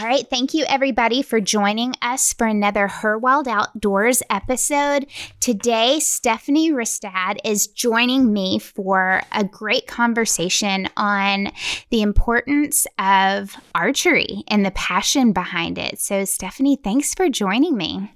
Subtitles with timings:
[0.00, 0.26] All right.
[0.30, 5.06] Thank you, everybody, for joining us for another Her Wild Outdoors episode.
[5.40, 11.52] Today, Stephanie Ristad is joining me for a great conversation on
[11.90, 16.00] the importance of archery and the passion behind it.
[16.00, 18.10] So, Stephanie, thanks for joining me.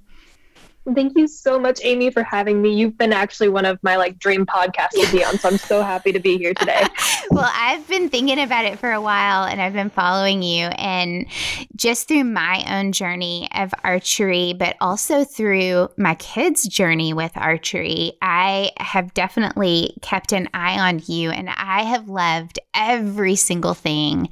[0.93, 2.75] Thank you so much, Amy, for having me.
[2.75, 5.83] You've been actually one of my like dream podcasts to be on, so I'm so
[5.83, 6.85] happy to be here today.
[7.31, 11.27] well, I've been thinking about it for a while and I've been following you and
[11.75, 18.13] just through my own journey of archery, but also through my kids' journey with archery,
[18.21, 24.29] I have definitely kept an eye on you and I have loved every single thing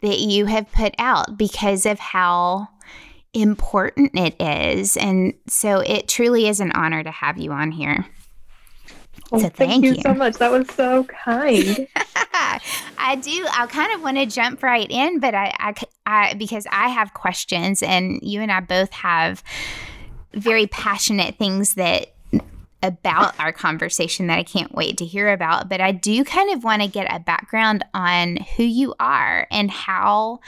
[0.00, 2.68] that you have put out because of how
[3.34, 4.96] important it is.
[4.96, 8.06] And so it truly is an honor to have you on here.
[9.30, 10.36] Well, so oh, thank, thank you, you, so much.
[10.36, 11.86] That was so kind.
[12.98, 13.46] I do.
[13.52, 15.74] I kind of want to jump right in, but I, I,
[16.06, 19.42] I, because I have questions, and you and I both have
[20.32, 22.14] very passionate things that
[22.82, 25.68] about our conversation that I can't wait to hear about.
[25.68, 29.70] But I do kind of want to get a background on who you are and
[29.70, 30.40] how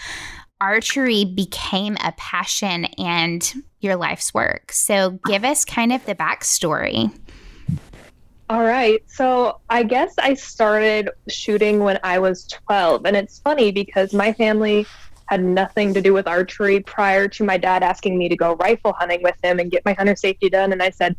[0.61, 4.73] archery became a passion and your life's work.
[4.73, 7.13] So give us kind of the backstory.
[8.51, 9.03] All right.
[9.07, 13.07] So I guess I started shooting when I was 12.
[13.07, 14.87] And it's funny because my family
[15.27, 18.93] had nothing to do with archery prior to my dad asking me to go rifle
[18.93, 20.73] hunting with him and get my hunter safety done.
[20.73, 21.17] And I said,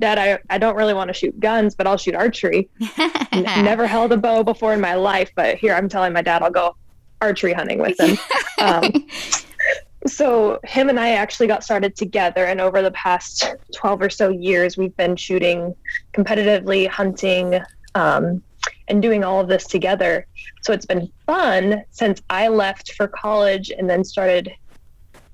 [0.00, 2.68] Dad, I, I don't really want to shoot guns, but I'll shoot archery.
[3.32, 6.50] never held a bow before in my life, but here I'm telling my dad I'll
[6.50, 6.74] go
[7.22, 8.18] archery hunting with him.
[8.58, 9.06] um,
[10.06, 14.28] so him and I actually got started together, and over the past 12 or so
[14.28, 15.74] years, we've been shooting
[16.12, 17.60] competitively, hunting,
[17.94, 18.42] um,
[18.88, 20.26] and doing all of this together.
[20.62, 24.52] So it's been fun since I left for college and then started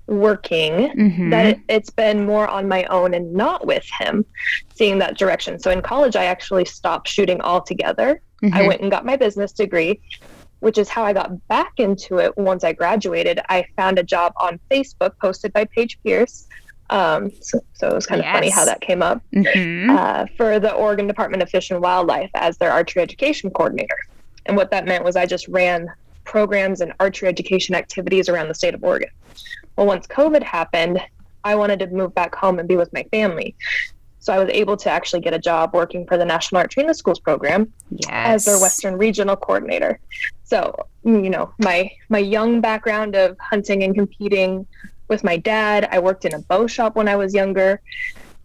[0.06, 1.30] working mm-hmm.
[1.30, 4.25] that it, it's been more on my own and not with him
[4.75, 5.58] seeing that direction.
[5.58, 8.23] So in college, I actually stopped shooting altogether.
[8.42, 8.55] Mm-hmm.
[8.55, 10.01] I went and got my business degree
[10.61, 13.41] which is how I got back into it once I graduated.
[13.48, 16.46] I found a job on Facebook posted by Paige Pierce.
[16.91, 18.35] Um, so, so, it was kind of yes.
[18.35, 19.91] funny how that came up mm-hmm.
[19.91, 23.98] uh, for the Oregon Department of Fish and Wildlife as their archery education coordinator.
[24.47, 25.92] And what that meant was I just ran
[26.24, 29.11] programs and archery education activities around the state of Oregon.
[29.77, 31.01] Well, once COVID happened,
[31.45, 33.55] I wanted to move back home and be with my family.
[34.28, 36.86] So I was able to actually get a job working for the National Archery in
[36.86, 38.11] the Schools program yes.
[38.11, 39.98] as their Western Regional Coordinator.
[40.44, 44.67] So, mm, you know, my my young background of hunting and competing
[45.08, 47.80] with my dad, I worked in a bow shop when I was younger.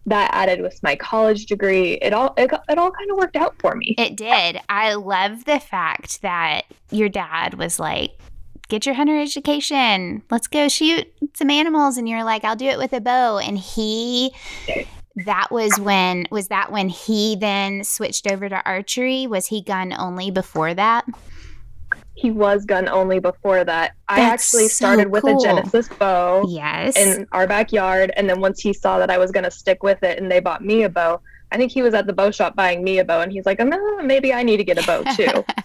[0.06, 3.54] That added with my college degree, it all it, it all kind of worked out
[3.58, 3.94] for me.
[3.98, 4.62] It did.
[4.70, 6.62] I love the fact that
[6.92, 8.18] your dad was like,
[8.68, 10.22] get your hunter education.
[10.30, 11.98] Let's go shoot some animals.
[11.98, 13.36] And you're like, I'll do it with a bow.
[13.36, 14.32] And he
[15.16, 19.26] that was when was that when he then switched over to archery?
[19.26, 21.06] Was he gun only before that?
[22.14, 23.94] He was gun only before that.
[24.08, 26.96] That's i actually started so with a genesis bow yes.
[26.96, 30.02] in our backyard and then once he saw that i was going to stick with
[30.02, 31.20] it and they bought me a bow
[31.54, 33.58] I think he was at the bow shop buying me a bow, and he's like,
[33.60, 35.44] oh, maybe I need to get a bow too.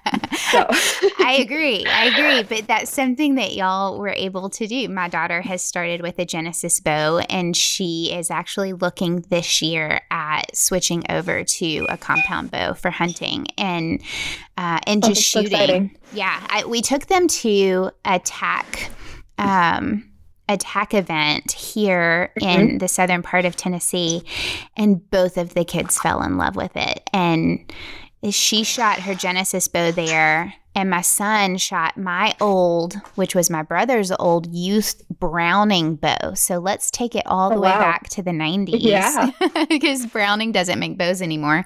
[0.51, 0.65] so
[1.19, 1.85] I agree.
[1.85, 2.43] I agree.
[2.43, 4.87] But that's something that y'all were able to do.
[4.89, 10.01] My daughter has started with a Genesis bow, and she is actually looking this year
[10.11, 14.01] at switching over to a compound bow for hunting and
[14.57, 15.91] uh, and oh, just shooting.
[15.93, 18.29] So yeah, I, we took them to attack.
[18.39, 18.91] TAC.
[19.37, 20.05] Um,
[20.47, 22.59] a TAC event here mm-hmm.
[22.59, 24.23] in the southern part of Tennessee,
[24.75, 27.07] and both of the kids fell in love with it.
[27.13, 27.71] And
[28.31, 33.63] she shot her Genesis bow there, and my son shot my old, which was my
[33.63, 36.33] brother's old youth Browning bow.
[36.35, 37.79] So let's take it all the oh, way wow.
[37.79, 38.77] back to the 90s.
[38.79, 39.31] Yeah.
[39.69, 41.65] because Browning doesn't make bows anymore.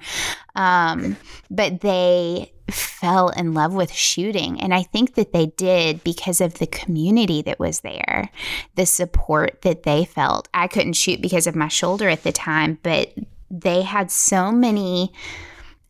[0.56, 1.18] Um,
[1.52, 4.60] but they fell in love with shooting.
[4.62, 8.30] And I think that they did because of the community that was there,
[8.76, 10.48] the support that they felt.
[10.54, 13.14] I couldn't shoot because of my shoulder at the time, but
[13.52, 15.14] they had so many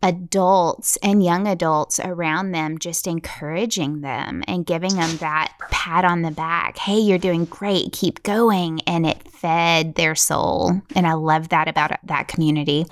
[0.03, 6.21] adults and young adults around them just encouraging them and giving them that pat on
[6.21, 6.77] the back.
[6.77, 7.94] Hey, you're doing great.
[7.94, 8.81] Keep going.
[8.81, 10.81] And it fed their soul.
[10.95, 12.85] And I love that about that community.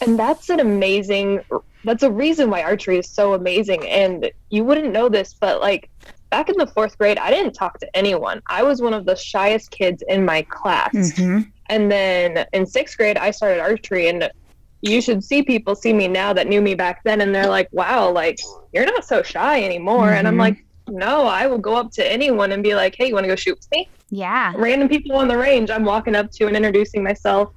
[0.00, 1.40] And that's an amazing
[1.84, 3.86] that's a reason why archery is so amazing.
[3.88, 5.90] And you wouldn't know this, but like
[6.30, 8.42] back in the fourth grade, I didn't talk to anyone.
[8.48, 10.92] I was one of the shyest kids in my class.
[10.92, 11.48] Mm-hmm.
[11.66, 14.30] And then in sixth grade, I started archery, and
[14.80, 17.68] you should see people see me now that knew me back then, and they're like,
[17.72, 18.38] "Wow, like
[18.72, 20.14] you're not so shy anymore." Mm-hmm.
[20.14, 20.40] And I'm mm-hmm.
[20.40, 23.28] like, no, I will go up to anyone and be like, hey, you want to
[23.28, 23.88] go shoot with me?
[24.10, 24.52] Yeah.
[24.56, 27.52] Random people on the range, I'm walking up to and introducing myself.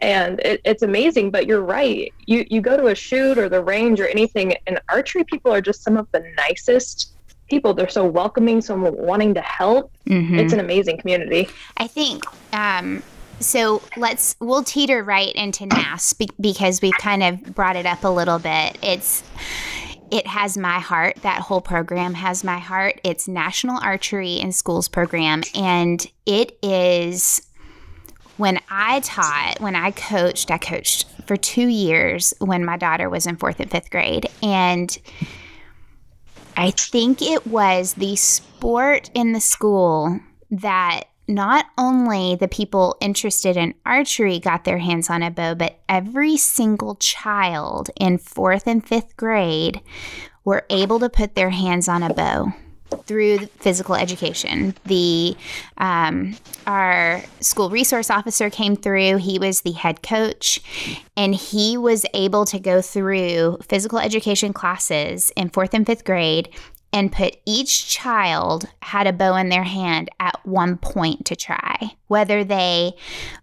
[0.00, 2.12] And it, it's amazing, but you're right.
[2.26, 5.60] You you go to a shoot or the range or anything, and archery people are
[5.60, 7.12] just some of the nicest
[7.48, 7.72] people.
[7.72, 9.92] They're so welcoming, so wanting to help.
[10.08, 10.40] Mm-hmm.
[10.40, 11.48] It's an amazing community.
[11.76, 13.04] I think um,
[13.42, 18.04] so let's we'll teeter right into NASP be- because we've kind of brought it up
[18.04, 18.78] a little bit.
[18.82, 19.22] It's
[20.10, 21.16] it has my heart.
[21.22, 23.00] That whole program has my heart.
[23.02, 27.46] It's National Archery in Schools program, and it is
[28.36, 33.26] when I taught, when I coached, I coached for two years when my daughter was
[33.26, 34.96] in fourth and fifth grade, and
[36.56, 43.56] I think it was the sport in the school that not only the people interested
[43.56, 48.86] in archery got their hands on a bow, but every single child in fourth and
[48.86, 49.80] fifth grade
[50.44, 52.52] were able to put their hands on a bow
[53.06, 54.74] through physical education.
[54.84, 55.36] The
[55.78, 56.36] um,
[56.66, 59.16] our school resource officer came through.
[59.16, 60.60] He was the head coach,
[61.16, 66.50] and he was able to go through physical education classes in fourth and fifth grade
[66.92, 71.92] and put each child had a bow in their hand at one point to try,
[72.08, 72.92] whether they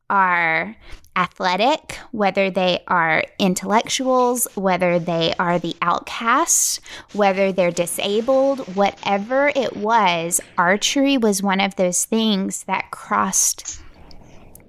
[0.09, 0.75] are
[1.15, 6.79] athletic, whether they are intellectuals, whether they are the outcast,
[7.13, 13.81] whether they're disabled, whatever it was, archery was one of those things that crossed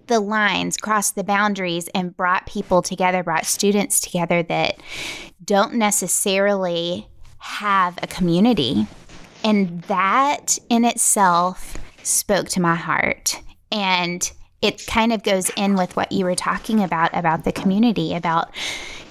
[0.09, 4.81] the lines, crossed the boundaries, and brought people together, brought students together that
[5.45, 7.09] don't necessarily
[7.41, 8.87] have a community.
[9.43, 13.41] And that in itself spoke to my heart.
[13.73, 14.31] And
[14.63, 18.55] it kind of goes in with what you were talking about about the community, about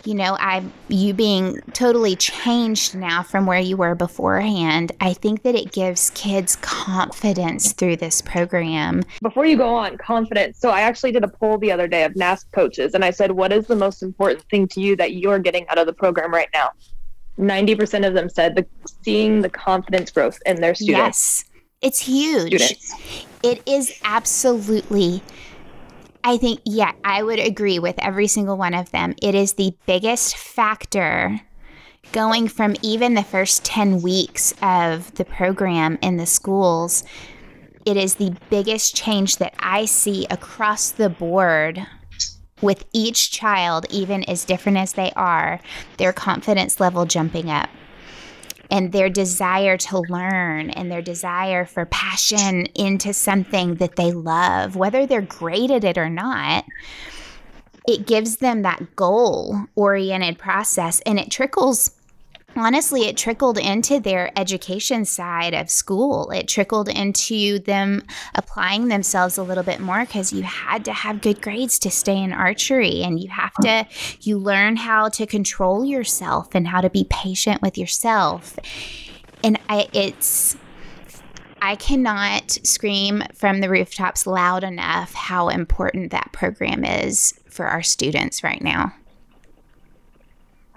[0.06, 4.92] you know, I you being totally changed now from where you were beforehand.
[5.02, 9.04] I think that it gives kids confidence through this program.
[9.22, 10.58] Before you go on, confidence.
[10.60, 13.32] So I actually did a poll the other day of NASP coaches and I said,
[13.32, 16.34] "What is the most important thing to you that you're getting out of the program
[16.34, 16.70] right now?"
[17.40, 18.66] 90% of them said the
[19.04, 20.98] seeing the confidence growth in their students.
[20.98, 21.46] Yes.
[21.82, 22.62] It's huge.
[22.62, 23.26] Students.
[23.44, 25.22] It is absolutely
[26.24, 29.16] I think yeah, I would agree with every single one of them.
[29.22, 31.40] It is the biggest factor
[32.12, 37.04] going from even the first 10 weeks of the program in the schools.
[37.86, 41.86] It is the biggest change that I see across the board
[42.62, 45.60] with each child, even as different as they are,
[45.98, 47.70] their confidence level jumping up
[48.72, 54.76] and their desire to learn and their desire for passion into something that they love,
[54.76, 56.66] whether they're great at it or not.
[57.88, 61.92] It gives them that goal oriented process and it trickles
[62.60, 66.30] honestly, it trickled into their education side of school.
[66.32, 68.04] It trickled into them
[68.36, 72.22] applying themselves a little bit more because you had to have good grades to stay
[72.22, 73.86] in archery and you have to,
[74.22, 78.58] you learn how to control yourself and how to be patient with yourself.
[79.44, 80.58] And I, it's,
[81.62, 87.84] I cannot scream from the rooftops loud enough how important that program is for our
[87.84, 88.94] students right now.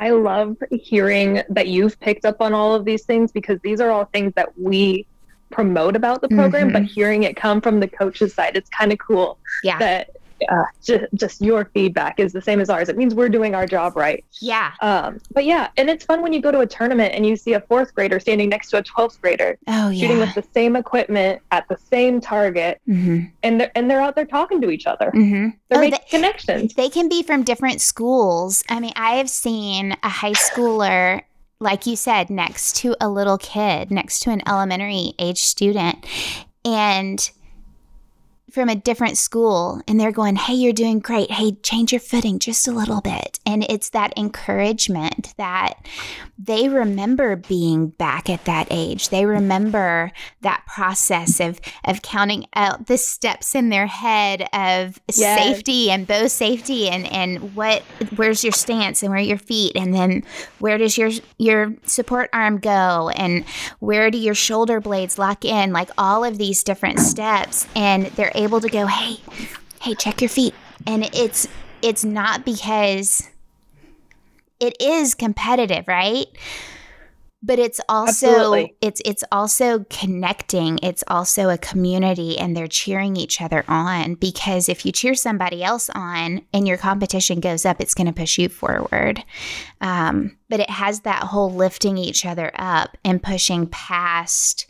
[0.03, 3.93] I love hearing that you've picked up on all of these things because these are
[3.93, 5.07] all things that we
[5.51, 6.83] promote about the program, mm-hmm.
[6.83, 9.39] but hearing it come from the coach's side, it's kind of cool.
[9.63, 9.79] Yeah.
[9.79, 10.17] That
[10.49, 12.89] uh, just, just your feedback is the same as ours.
[12.89, 14.25] It means we're doing our job right.
[14.41, 14.73] Yeah.
[14.81, 17.55] Um, but yeah, and it's fun when you go to a tournament and you see
[17.55, 20.01] a fourth grader standing next to a 12th grader oh, yeah.
[20.01, 22.81] shooting with the same equipment at the same target.
[22.89, 23.27] Mm-hmm.
[23.43, 25.11] And, they're, and they're out there talking to each other.
[25.15, 25.49] Mm-hmm.
[25.69, 26.75] They're oh, making they, connections.
[26.75, 28.63] They can be from different schools.
[28.69, 31.23] I mean, I have seen a high schooler
[31.63, 36.05] like you said, next to a little kid, next to an elementary age student.
[36.65, 37.31] And
[38.53, 41.31] from a different school and they're going, Hey, you're doing great.
[41.31, 43.39] Hey, change your footing just a little bit.
[43.47, 45.75] And it's that encouragement that
[46.39, 49.09] they remember being back at that age.
[49.09, 55.39] They remember that process of, of counting out the steps in their head of yes.
[55.39, 57.83] safety and bow safety and, and what,
[58.17, 59.77] where's your stance and where are your feet?
[59.77, 60.25] And then
[60.59, 63.11] where does your, your support arm go?
[63.17, 63.45] And
[63.79, 65.73] where do your shoulder blades lock in?
[65.73, 67.67] Like all of these different steps.
[67.77, 69.19] And they're able to go, hey,
[69.81, 70.55] hey, check your feet.
[70.87, 71.49] And it's
[71.81, 73.29] it's not because
[74.61, 76.27] it is competitive, right?
[77.43, 78.77] but it's also Absolutely.
[78.81, 84.69] it's it's also connecting it's also a community and they're cheering each other on because
[84.69, 88.39] if you cheer somebody else on and your competition goes up it's going to push
[88.39, 89.23] you forward
[89.81, 94.67] um, but it has that whole lifting each other up and pushing past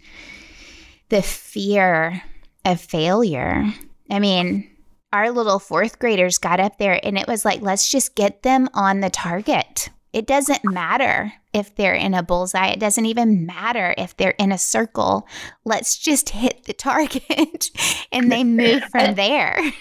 [1.11, 2.23] the fear
[2.64, 3.64] of failure
[4.11, 4.69] i mean
[5.12, 8.69] our little fourth graders got up there and it was like let's just get them
[8.75, 12.69] on the target it doesn't matter if they're in a bullseye.
[12.69, 15.26] It doesn't even matter if they're in a circle.
[15.64, 17.71] Let's just hit the target
[18.12, 19.59] and they move from there.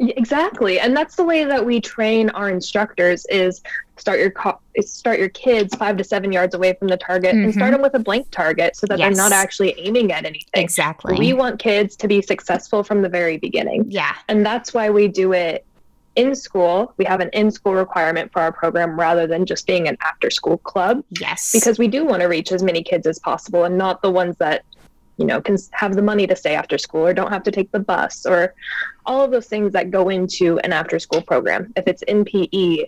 [0.00, 3.62] Exactly, and that's the way that we train our instructors: is
[3.98, 7.52] start your co- start your kids five to seven yards away from the target, and
[7.52, 7.74] start Mhm.
[7.74, 10.48] them with a blank target, so that they're not actually aiming at anything.
[10.54, 11.16] exactly.
[11.18, 14.14] We want kids to be successful from the very beginning, yeah.
[14.28, 15.66] and that's why we do it
[16.16, 16.92] in school.
[16.96, 21.04] We have an in-school requirement for our program rather than just being an after-school club,
[21.20, 21.50] Yes.
[21.52, 24.36] because we do want to reach as many kids as possible, and not the ones
[24.38, 24.62] that
[25.20, 27.70] you know can have the money to stay after school or don't have to take
[27.72, 28.54] the bus or
[29.06, 31.72] all of those things that go into an after school program.
[31.76, 32.86] If it's in pe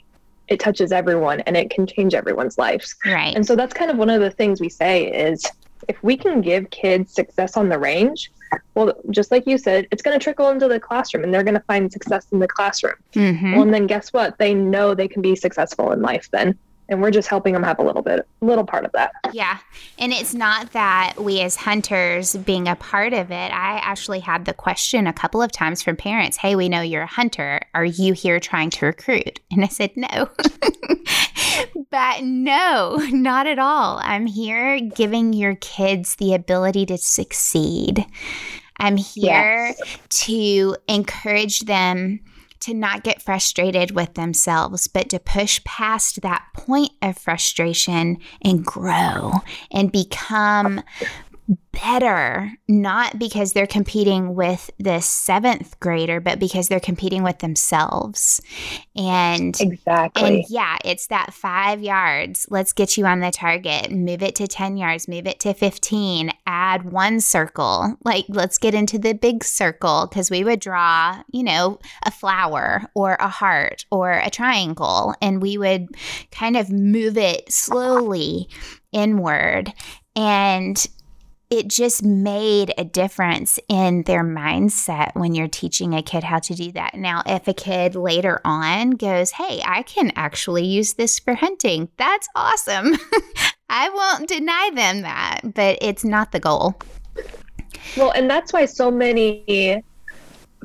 [0.48, 2.96] it touches everyone and it can change everyone's lives.
[3.06, 3.34] Right.
[3.36, 4.96] and so that's kind of one of the things we say
[5.28, 5.44] is
[5.88, 8.30] if we can give kids success on the range
[8.74, 11.54] well just like you said it's going to trickle into the classroom and they're going
[11.62, 12.94] to find success in the classroom.
[13.14, 13.52] Mhm.
[13.52, 14.38] well and then guess what?
[14.38, 16.58] They know they can be successful in life then
[16.92, 19.58] and we're just helping them have a little bit little part of that Yeah.
[19.98, 23.52] And it's not that we as hunters being a part of it.
[23.52, 27.02] I actually had the question a couple of times from parents Hey, we know you're
[27.02, 27.60] a hunter.
[27.74, 29.40] Are you here trying to recruit?
[29.52, 30.30] And I said, No.
[31.90, 34.00] but no, not at all.
[34.02, 38.04] I'm here giving your kids the ability to succeed.
[38.78, 39.74] I'm here
[40.08, 42.20] to encourage them
[42.62, 48.64] to not get frustrated with themselves, but to push past that point of frustration and
[48.64, 49.34] grow
[49.70, 50.82] and become
[51.72, 58.40] better, not because they're competing with the seventh grader, but because they're competing with themselves.
[58.94, 62.46] And exactly and yeah, it's that five yards.
[62.50, 63.90] Let's get you on the target.
[63.90, 67.96] Move it to 10 yards, move it to 15, add one circle.
[68.04, 72.84] Like, let's get into the big circle because we would draw, you know, a flower
[72.94, 75.88] or a heart or a triangle, and we would
[76.30, 78.48] kind of move it slowly
[78.92, 79.72] inward.
[80.14, 80.86] And
[81.52, 86.54] it just made a difference in their mindset when you're teaching a kid how to
[86.54, 86.94] do that.
[86.94, 91.90] Now, if a kid later on goes, Hey, I can actually use this for hunting,
[91.98, 92.96] that's awesome.
[93.68, 96.74] I won't deny them that, but it's not the goal.
[97.98, 99.82] Well, and that's why so many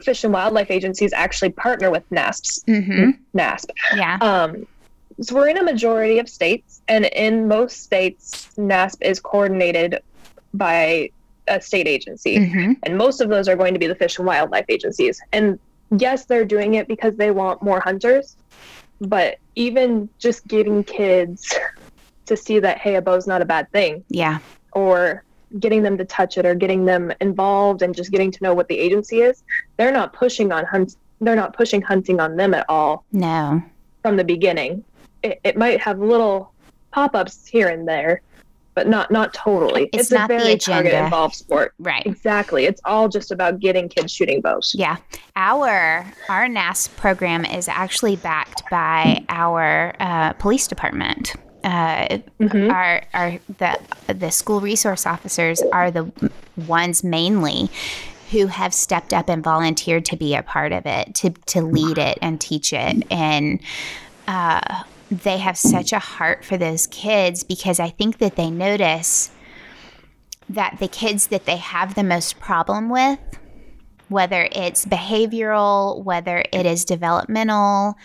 [0.01, 2.63] fish and wildlife agencies actually partner with NASPs.
[2.65, 3.71] hmm NASP.
[3.93, 4.19] Yeah.
[4.21, 4.65] Um,
[5.19, 9.99] so we're in a majority of states, and in most states, NASP is coordinated
[10.53, 11.09] by
[11.47, 14.27] a state agency, hmm and most of those are going to be the fish and
[14.27, 15.19] wildlife agencies.
[15.31, 15.59] And
[15.97, 18.35] yes, they're doing it because they want more hunters,
[18.99, 21.53] but even just getting kids
[22.25, 24.39] to see that hey, a bow's not a bad thing, Yeah.
[24.73, 25.23] or
[25.59, 28.67] getting them to touch it or getting them involved and just getting to know what
[28.67, 29.41] the agency is
[29.77, 33.63] they're not pushing on hunt they're not pushing hunting on them at all No.
[34.01, 34.83] from the beginning
[35.23, 36.53] it, it might have little
[36.91, 38.21] pop-ups here and there
[38.77, 41.05] but not not totally It's a not the very target agenda.
[41.05, 42.05] involved sport Right.
[42.05, 44.97] exactly it's all just about getting kids shooting bows Yeah.
[45.35, 51.33] Our our NAS program is actually backed by our uh, police department.
[51.63, 52.71] Uh, Mhm.
[52.71, 53.71] our our the
[54.13, 56.05] the school resource officers are the
[56.67, 57.69] ones mainly
[58.31, 61.97] who have stepped up and volunteered to be a part of it, to to lead
[61.97, 63.59] it and teach it, and
[64.27, 69.31] uh, they have such a heart for those kids because I think that they notice
[70.49, 73.19] that the kids that they have the most problem with
[74.09, 77.95] whether it's behavioral, whether it is developmental,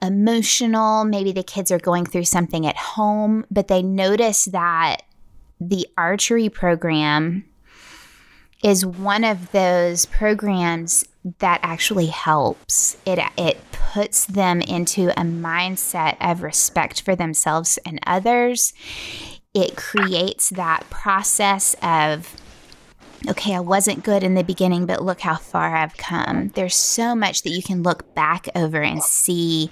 [0.00, 5.02] emotional, maybe the kids are going through something at home, but they notice that
[5.60, 7.44] the archery program
[8.62, 11.06] is one of those programs
[11.38, 12.96] that actually helps.
[13.06, 18.74] It it puts them into a mindset of respect for themselves and others.
[19.54, 22.34] It creates that process of
[23.26, 26.48] okay, I wasn't good in the beginning, but look how far I've come.
[26.48, 29.70] There's so much that you can look back over and see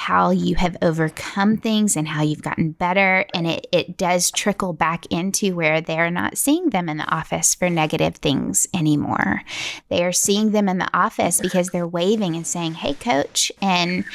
[0.00, 3.26] how you have overcome things and how you've gotten better.
[3.34, 7.54] And it, it does trickle back into where they're not seeing them in the office
[7.54, 9.42] for negative things anymore.
[9.90, 13.52] They are seeing them in the office because they're waving and saying, Hey, coach.
[13.60, 14.06] And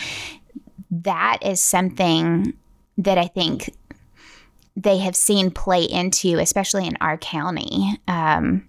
[0.89, 2.53] that is something
[2.97, 3.69] that I think
[4.75, 7.99] they have seen play into, especially in our county.
[8.07, 8.67] Um,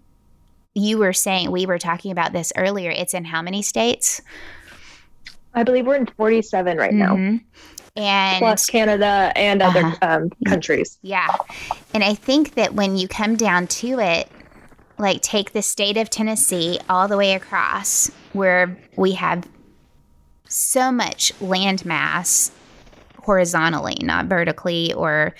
[0.75, 2.91] you were saying we were talking about this earlier.
[2.91, 4.21] It's in how many states?
[5.57, 7.17] I believe we're in 47 right now.
[7.17, 7.41] Mhm.
[7.97, 9.97] And Plus Canada and other Uh-huh.
[10.03, 10.99] um, countries.
[11.03, 11.35] Yeah.
[11.95, 14.29] And I think that when you come down to it,
[14.99, 19.45] like take the state of Tennessee all the way across, where we have
[20.49, 22.51] so much land mass
[23.23, 25.35] horizontally, not vertically, or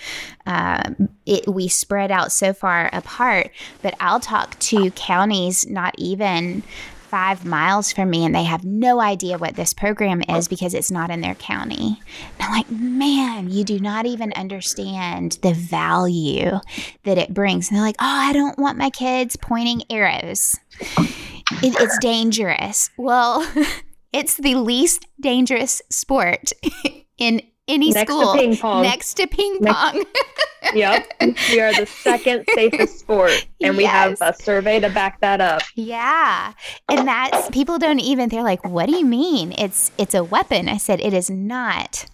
[0.47, 0.81] uh,
[1.25, 3.51] it, we spread out so far apart.
[3.83, 6.63] But I'll talk to counties not even
[7.07, 10.91] five miles from me and they have no idea what this program is because it's
[10.91, 11.99] not in their county.
[12.39, 16.59] And I'm like, man, you do not even understand the value
[17.03, 17.69] that it brings.
[17.69, 20.57] And they're like, oh, I don't want my kids pointing arrows.
[20.79, 22.89] It, it's dangerous.
[22.97, 23.49] Well,
[24.13, 26.51] it's the least dangerous sport
[27.17, 28.81] in any Next school to ping pong.
[28.83, 30.05] next to ping Next- pong.
[30.73, 31.07] yep.
[31.49, 33.47] We are the second safest sport.
[33.61, 35.61] And we have a survey to back that up.
[35.75, 36.53] Yeah.
[36.89, 39.53] And that's people don't even they're like, "What do you mean?
[39.57, 42.05] It's it's a weapon." I said, "It is not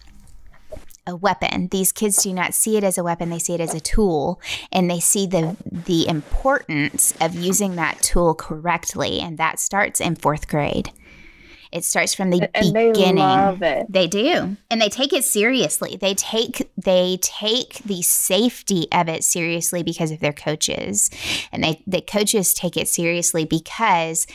[1.06, 1.68] a weapon.
[1.70, 3.28] These kids do not see it as a weapon.
[3.28, 4.40] They see it as a tool
[4.72, 10.16] and they see the the importance of using that tool correctly and that starts in
[10.16, 10.90] 4th grade.
[11.74, 13.16] It starts from the And they beginning.
[13.16, 13.86] love it.
[13.90, 14.56] They do.
[14.70, 15.98] And they take it seriously.
[16.00, 21.10] They take they take the safety of it seriously because of their coaches.
[21.50, 24.28] And they the coaches take it seriously because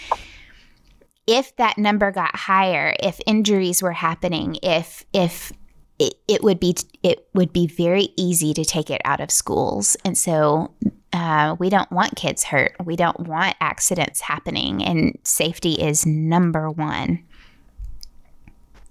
[1.28, 5.54] if that number got higher, if injuries were happening, if if
[5.98, 9.96] it, it would be it would be very easy to take it out of schools.
[10.04, 10.74] And so
[11.14, 12.76] uh, we don't want kids hurt.
[12.84, 17.24] We don't want accidents happening and safety is number one.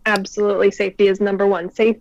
[0.09, 0.71] Absolutely.
[0.71, 1.71] Safety is number one.
[1.71, 1.97] Safe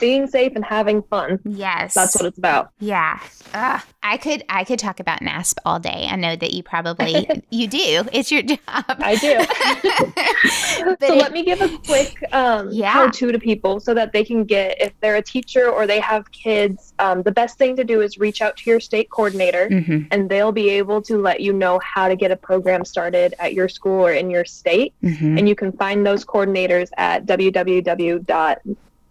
[0.00, 1.40] being safe and having fun.
[1.44, 1.94] Yes.
[1.94, 2.70] That's what it's about.
[2.78, 3.20] Yeah.
[3.54, 3.80] Ugh.
[4.02, 6.06] I could I could talk about NASP all day.
[6.08, 8.04] I know that you probably you do.
[8.12, 8.58] It's your job.
[8.68, 10.96] I do.
[11.06, 12.92] so let me give a quick um, Yeah.
[12.92, 16.00] how to to people so that they can get if they're a teacher or they
[16.00, 19.68] have kids um, the best thing to do is reach out to your state coordinator
[19.68, 23.34] Mhm, and they'll be able to let you know how to get a program started
[23.38, 25.38] at your school or in your state mhm.
[25.38, 27.26] and you can find those coordinators at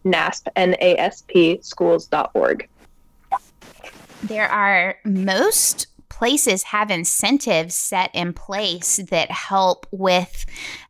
[0.05, 2.69] www.nasp.schools.org
[4.23, 10.45] there are most places have incentives set in place that help with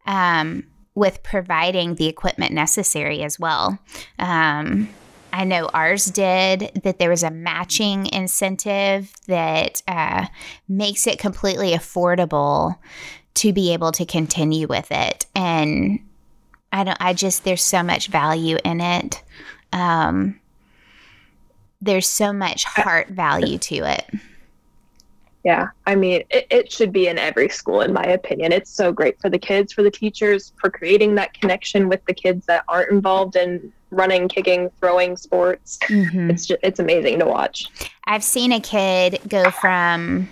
[0.05, 3.77] um, with providing the equipment necessary as well.
[4.17, 4.87] Um,
[5.33, 10.27] I know ours did that there was a matching incentive that uh,
[10.69, 12.77] makes it completely affordable
[13.33, 15.25] to be able to continue with it.
[15.35, 15.99] And
[16.75, 19.23] I don't, I just, there's so much value in it.
[19.71, 20.41] Um,
[21.81, 24.05] there's so much heart value to it.
[25.45, 28.51] Yeah, I mean, it, it should be in every school, in my opinion.
[28.51, 32.13] It's so great for the kids, for the teachers, for creating that connection with the
[32.13, 35.77] kids that aren't involved in running, kicking, throwing sports.
[35.83, 36.29] Mhm.
[36.29, 37.69] It's just, it's amazing to watch.
[38.03, 40.27] I've seen a kid go from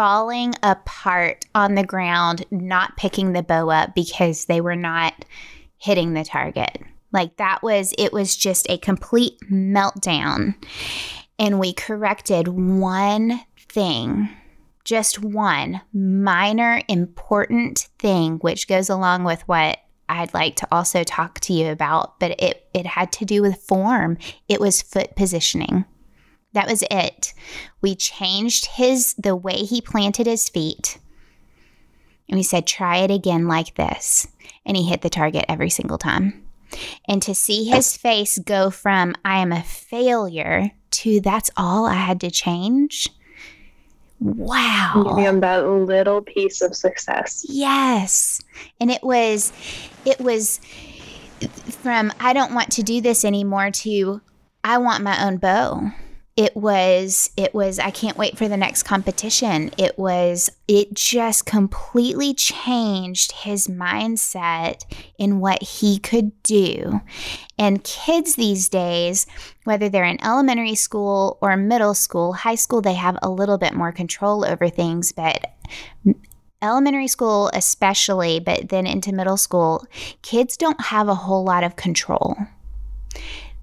[0.00, 5.26] falling apart on the ground, not picking the bow up because they were not
[5.76, 6.78] hitting the target.
[7.12, 10.54] Like that was, it was just a complete meltdown.
[11.38, 14.30] And we corrected one thing,
[14.84, 21.40] just one minor, important thing, which goes along with what I'd like to also talk
[21.40, 24.16] to you about, but it, it had to do with form.
[24.48, 25.84] It was foot positioning.
[26.52, 27.32] That was it.
[27.80, 30.98] We changed his the way he planted his feet.
[32.28, 34.26] And we said, try it again like this.
[34.64, 36.46] And he hit the target every single time.
[37.08, 41.94] And to see his face go from I am a failure to that's all I
[41.94, 43.08] had to change.
[44.20, 45.02] Wow.
[45.04, 47.44] Giving them that little piece of success.
[47.48, 48.40] Yes.
[48.80, 49.52] And it was
[50.04, 50.60] it was
[51.70, 54.20] from I don't want to do this anymore to
[54.62, 55.90] I want my own bow.
[56.40, 59.72] It was it was I can't wait for the next competition.
[59.76, 64.86] It was it just completely changed his mindset
[65.18, 67.02] in what he could do.
[67.58, 69.26] And kids these days,
[69.64, 73.74] whether they're in elementary school or middle school, high school, they have a little bit
[73.74, 75.44] more control over things, but
[76.62, 79.84] elementary school especially, but then into middle school,
[80.22, 82.34] kids don't have a whole lot of control.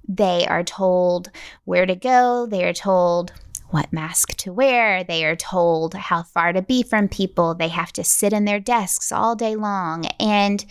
[0.07, 1.29] They are told
[1.65, 3.33] where to go, they are told
[3.69, 7.91] what mask to wear, they are told how far to be from people, they have
[7.93, 10.05] to sit in their desks all day long.
[10.19, 10.65] And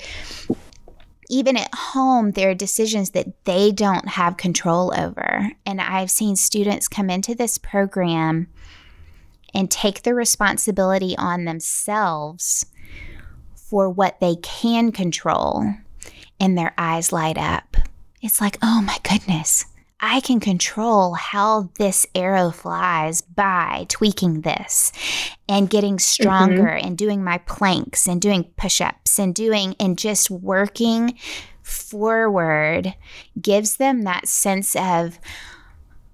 [1.29, 5.51] even at home, there are decisions that they don't have control over.
[5.67, 8.49] And I've seen students come into this program
[9.53, 12.67] and take the responsibility on themselves
[13.55, 15.65] for what they can control,
[16.39, 17.77] and their eyes light up.
[18.27, 19.67] It's like, oh my goodness,
[20.01, 24.91] I can control how this arrow flies by tweaking this
[25.49, 26.89] and getting stronger mm-hmm.
[26.89, 31.17] and doing my planks and doing push ups and doing and just working
[31.63, 32.97] forward
[33.41, 35.21] gives them that sense of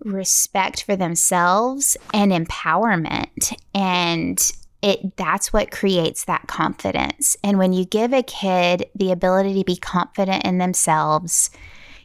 [0.00, 3.56] respect for themselves and empowerment.
[3.74, 4.38] And
[4.82, 7.38] it that's what creates that confidence.
[7.42, 11.48] And when you give a kid the ability to be confident in themselves,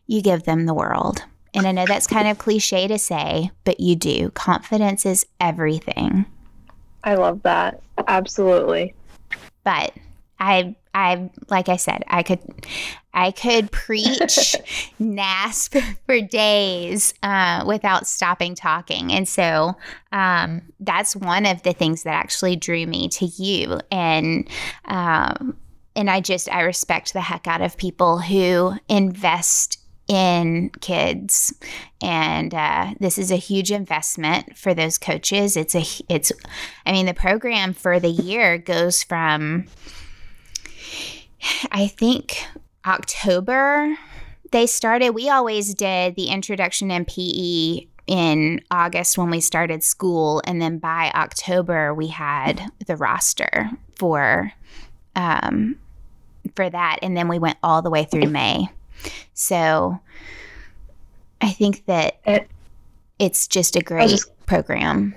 [0.07, 1.23] you give them the world.
[1.53, 4.29] And I know that's kind of cliche to say, but you do.
[4.31, 6.25] Confidence is everything.
[7.03, 7.81] I love that.
[8.07, 8.93] Absolutely.
[9.63, 9.93] But
[10.39, 12.39] I I like I said, I could
[13.13, 14.55] I could preach
[14.99, 19.75] NASP for days uh, without stopping talking, and so
[20.11, 24.47] um, that's one of the things that actually drew me to you, and
[24.85, 25.57] um,
[25.95, 31.53] and I just I respect the heck out of people who invest in kids.
[32.01, 35.57] And uh, this is a huge investment for those coaches.
[35.57, 36.31] It's a it's
[36.85, 39.65] i mean the program for the year goes from
[41.71, 42.45] i think
[42.85, 43.95] october
[44.51, 50.41] they started we always did the introduction in pe in august when we started school.
[50.45, 54.53] And then by october we had the roster for
[55.15, 55.77] um
[56.55, 56.99] for that.
[57.01, 58.69] And then we went all the way through may
[59.33, 59.99] so
[61.41, 62.49] I think that it,
[63.19, 65.15] it's just a great just, program.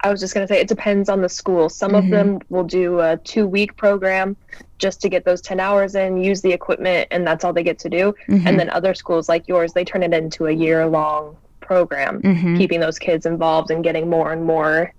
[0.00, 1.68] I was just going to say it depends on the school.
[1.68, 2.04] Some mm-hmm.
[2.04, 4.36] of them will do a two week program
[4.78, 7.78] just to get those 10 hours in, use the equipment, and that's all they get
[7.80, 8.14] to do.
[8.28, 8.46] Mm-hmm.
[8.46, 11.36] And then other schools like yours, they turn it into a year long
[11.68, 12.56] program, mm-hmm.
[12.56, 14.90] keeping those kids involved and getting more and more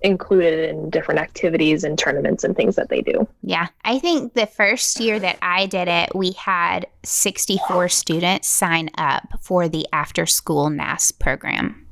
[0.00, 3.26] included in different activities and tournaments and things that they do.
[3.42, 3.68] Yeah.
[3.84, 9.22] I think the first year that I did it, we had 64 students sign up
[9.40, 11.86] for the after school NASP program.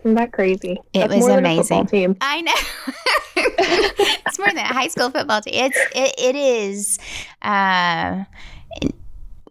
[0.00, 0.80] Isn't that crazy?
[0.92, 1.86] It That's was amazing.
[1.86, 2.16] team.
[2.20, 2.52] I know.
[4.26, 5.54] it's more than a high school football team.
[5.54, 6.98] It's it, it is
[7.42, 8.24] uh,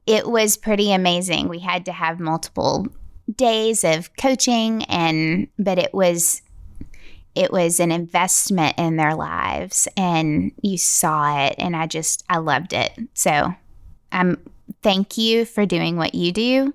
[0.05, 1.47] it was pretty amazing.
[1.47, 2.87] We had to have multiple
[3.35, 6.41] days of coaching and but it was
[7.35, 12.37] it was an investment in their lives and you saw it and I just I
[12.37, 12.91] loved it.
[13.13, 13.53] So
[14.11, 14.37] I'm
[14.83, 16.73] thank you for doing what you do.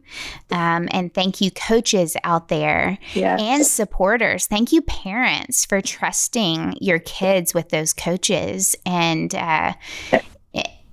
[0.51, 3.41] Um, and thank you, coaches out there yes.
[3.41, 4.47] and supporters.
[4.47, 9.75] Thank you, parents, for trusting your kids with those coaches and uh,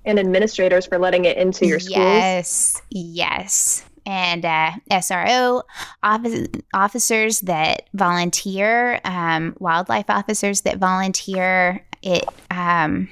[0.06, 1.98] and administrators for letting it into your schools.
[1.98, 5.64] Yes, yes and uh, SRO
[6.02, 11.86] office, officers that volunteer, um, wildlife officers that volunteer.
[12.02, 13.10] It um,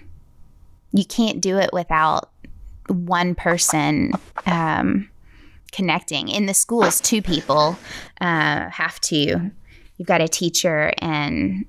[0.91, 2.29] you can't do it without
[2.87, 4.11] one person
[4.45, 5.09] um,
[5.71, 6.27] connecting.
[6.27, 7.77] In the schools, two people
[8.19, 9.51] uh, have to.
[9.97, 11.65] You've got a teacher and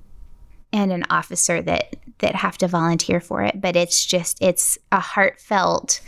[0.73, 3.61] and an officer that that have to volunteer for it.
[3.61, 6.01] But it's just it's a heartfelt.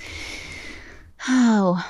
[1.28, 1.86] Oh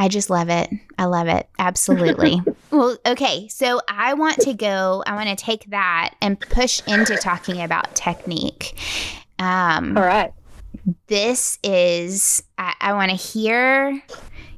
[0.00, 0.70] I just love it.
[0.96, 1.46] I love it.
[1.58, 2.40] Absolutely.
[2.70, 3.48] well, okay.
[3.48, 7.94] So I want to go, I want to take that and push into talking about
[7.94, 8.78] technique.
[9.38, 10.32] Um, All right.
[11.08, 14.02] This is, I, I want to hear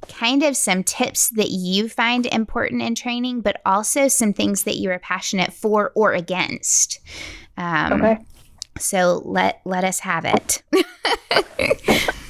[0.08, 4.76] kind of some tips that you find important in training, but also some things that
[4.76, 7.00] you are passionate for or against.
[7.56, 8.18] Um, okay.
[8.78, 10.62] So let let us have it.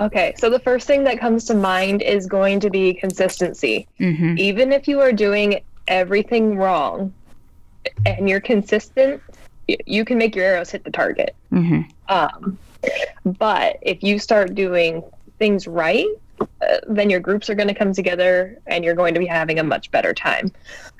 [0.00, 3.86] Okay, so the first thing that comes to mind is going to be consistency.
[3.98, 4.36] Mm-hmm.
[4.38, 7.12] Even if you are doing everything wrong
[8.06, 9.22] and you're consistent,
[9.86, 11.36] you can make your arrows hit the target.
[11.52, 11.82] Mm-hmm.
[12.08, 12.58] Um,
[13.24, 15.02] but if you start doing
[15.38, 16.08] things right,
[16.40, 19.58] uh, then your groups are going to come together and you're going to be having
[19.58, 20.50] a much better time.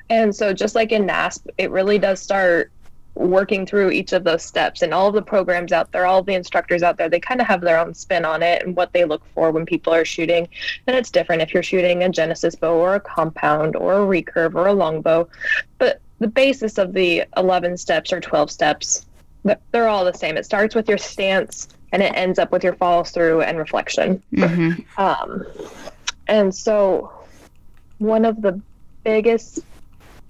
[0.09, 2.71] And so, just like in NASP, it really does start
[3.15, 6.25] working through each of those steps and all of the programs out there all of
[6.25, 8.93] the instructors out there they kind of have their own spin on it and what
[8.93, 10.47] they look for when people are shooting.
[10.87, 14.55] And it's different if you're shooting a genesis bow or a compound or a recurve
[14.55, 15.27] or a longbow
[15.77, 19.05] but the basis of the 11 steps or 12 steps
[19.71, 20.37] they're all the same.
[20.37, 24.21] It starts with your stance and it ends up with your follow through and reflection.
[24.33, 25.01] Mm-hmm.
[25.01, 25.45] um,
[26.27, 27.11] and so
[27.97, 28.61] one of the
[29.03, 29.59] biggest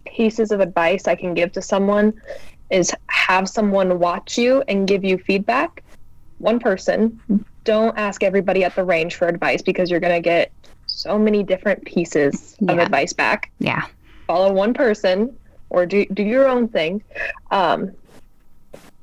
[0.05, 2.19] pieces of advice I can give to someone
[2.71, 5.83] is have someone watch you and give you feedback
[6.37, 7.19] one person
[7.63, 10.51] don't ask everybody at the range for advice because you're going to get
[10.87, 13.51] so many different pieces of advice back.
[13.59, 13.83] Yeah.
[14.25, 15.37] Follow one person
[15.69, 17.03] or do, do your own thing.
[17.51, 17.91] Um,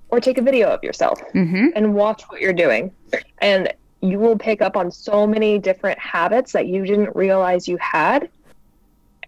[0.08, 1.66] or take a video of yourself Mm-hmm.
[1.76, 2.90] and watch what you're doing.
[3.38, 7.76] And you will pick up on so many different habits that you didn't realize you
[7.76, 8.28] had.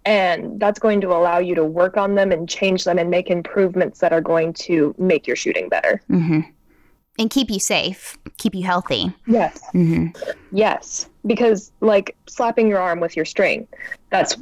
[0.04, 3.28] And that's going to allow you to work on them and change them and make
[3.28, 6.00] improvements that are going to make your shooting better.
[6.08, 6.40] Mm-hmm.
[7.18, 9.12] And keep you safe, keep you healthy.
[9.26, 9.60] Yes.
[9.74, 10.18] Mm-hmm.
[10.52, 11.08] Yes.
[11.26, 13.68] Because, like, slapping your arm with your string,
[14.08, 14.36] that's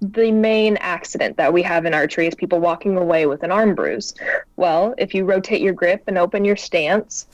[0.00, 3.74] the main accident that we have in archery is people walking away with an arm
[3.74, 4.14] bruise.
[4.56, 7.26] Well, if you rotate your grip and open your stance,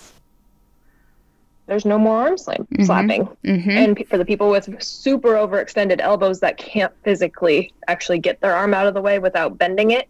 [1.67, 2.87] there's no more arm slam- Mhm.
[2.87, 3.29] slapping.
[3.45, 3.71] Mm-hmm.
[3.71, 8.55] And p- for the people with super overextended elbows that can't physically actually get their
[8.55, 10.09] arm out of the way without bending it,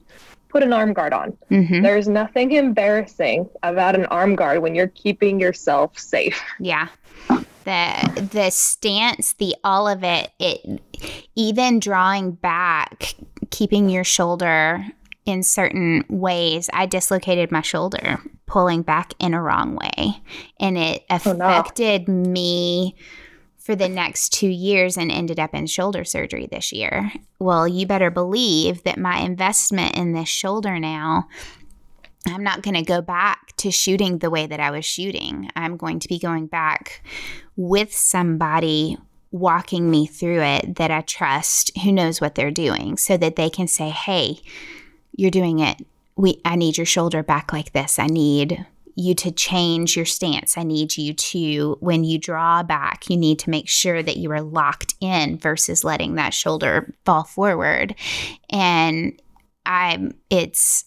[0.48, 1.36] put an arm guard on.
[1.50, 1.82] Mm-hmm.
[1.82, 6.40] There's nothing embarrassing about an arm guard when you're keeping yourself safe.
[6.60, 6.88] Yeah.
[7.64, 10.82] The the stance, the all of it, it
[11.34, 13.14] even drawing back,
[13.50, 14.84] keeping your shoulder
[15.26, 16.68] in certain ways.
[16.72, 20.20] I dislocated my shoulder pulling back in a wrong way.
[20.60, 21.46] And it Oh, no.
[21.46, 22.94] affected me
[23.58, 27.10] for the next two years and ended up in shoulder surgery this year.
[27.38, 31.28] Well, you better believe that my investment in this shoulder now
[32.26, 35.50] I'm not going to go back to shooting the way that I was shooting.
[35.56, 37.02] I'm going to be going back
[37.54, 38.96] with somebody
[39.30, 43.50] walking me through it that I trust who knows what they're doing so that they
[43.50, 44.38] can say, "Hey,
[45.16, 45.84] you're doing it.
[46.16, 47.98] We I need your shoulder back like this.
[47.98, 48.64] I need
[48.96, 50.56] you to change your stance.
[50.56, 54.30] I need you to when you draw back, you need to make sure that you
[54.30, 57.94] are locked in versus letting that shoulder fall forward."
[58.50, 59.20] And
[59.66, 60.84] I'm it's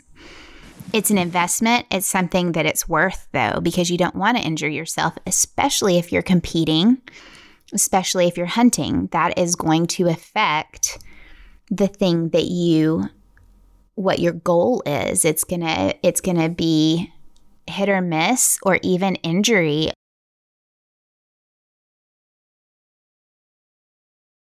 [0.93, 1.85] it's an investment.
[1.91, 6.13] It's something that it's worth though, because you don't want to injure yourself, especially if
[6.13, 7.01] you're competing,
[7.73, 9.09] especially if you're hunting.
[9.11, 10.99] That is going to affect
[11.69, 13.09] the thing that you
[13.97, 15.25] what your goal is.
[15.25, 17.11] It's gonna it's gonna be
[17.65, 19.91] hit or miss or even injury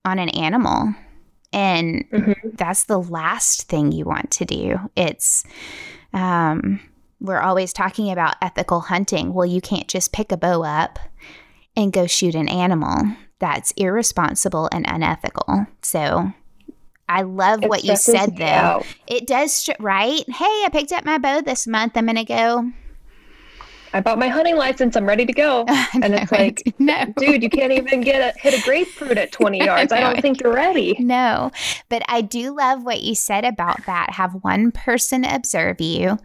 [0.04, 0.94] on an animal.
[1.54, 2.58] And Mhm.
[2.58, 4.78] that's the last thing you want to do.
[4.96, 5.44] It's
[6.14, 6.80] um,
[7.22, 9.34] we're always talking about ethical hunting.
[9.34, 11.00] Well, you can't just pick a bow up
[11.78, 12.96] and go shoot an animal.
[13.40, 15.68] That's irresponsible and unethical.
[15.82, 16.34] So
[17.08, 18.46] I love It what you said, though.
[18.46, 18.86] out.
[19.08, 20.28] It does, right?
[20.28, 21.96] Hey, I picked up my bow this month.
[21.96, 22.72] I'm going to go.
[23.96, 24.98] I bought my hunting license.
[24.98, 25.66] I'm ready to go.
[25.96, 27.06] And it's No, like, no.
[27.18, 29.94] dude, you can't even get a hit a grapefruit at 20 yards.
[29.94, 30.98] I don't think you're ready.
[31.00, 31.52] No,
[31.88, 34.10] but I do love what you said about that.
[34.12, 36.18] Have one person observe you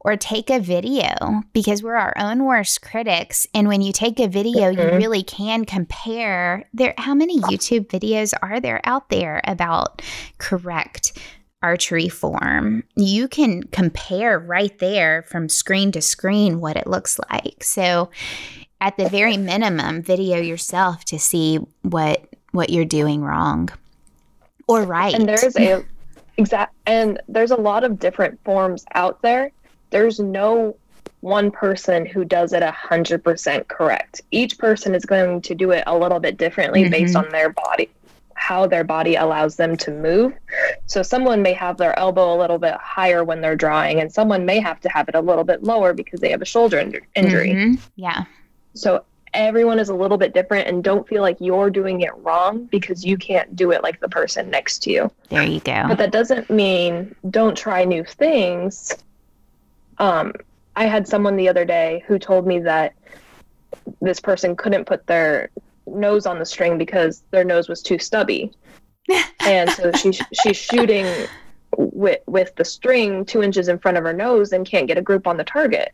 [0.00, 1.12] or take a video
[1.52, 3.48] because we're our own worst critics.
[3.52, 4.96] And when you take a video, you Mhm.
[4.98, 10.00] really can compare there how many YouTube videos are there out there about
[10.38, 11.18] correct
[11.66, 12.84] archery form?
[12.94, 17.62] You can compare right there from screen to screen what it looks like.
[17.62, 18.10] So
[18.80, 23.68] at the very minimum, video yourself to see what what you're doing wrong
[24.68, 25.14] or right.
[25.14, 25.84] And there's a
[26.36, 29.50] exact and there's a lot of different forms out there.
[29.90, 30.76] There's no
[31.20, 34.20] one person who does it a hundred percent correct.
[34.30, 37.24] Each person is going to do it a little bit differently based Mhm.
[37.24, 37.90] on their body,
[38.36, 40.32] how their body allows them to move.
[40.86, 44.44] So someone may have their elbow a little bit higher when they're drawing, and someone
[44.44, 47.00] may have to have it a little bit lower because they have a shoulder inj-
[47.14, 47.50] injury.
[47.50, 47.80] Mhm.
[47.96, 48.24] Yeah.
[48.74, 52.64] So everyone is a little bit different, and don't feel like you're doing it wrong
[52.66, 55.10] because you can't do it like the person next to you.
[55.30, 55.84] There you go.
[55.88, 58.94] But that doesn't mean don't try new things.
[59.98, 60.34] Um,
[60.76, 62.92] I had someone the other day who told me that
[64.02, 65.48] this person couldn't put their
[65.86, 68.52] nose on the string because their nose was too stubby,
[69.40, 71.06] and so she's she's shooting
[71.76, 75.02] with with the string two inches in front of her nose and can't get a
[75.02, 75.92] group on the target.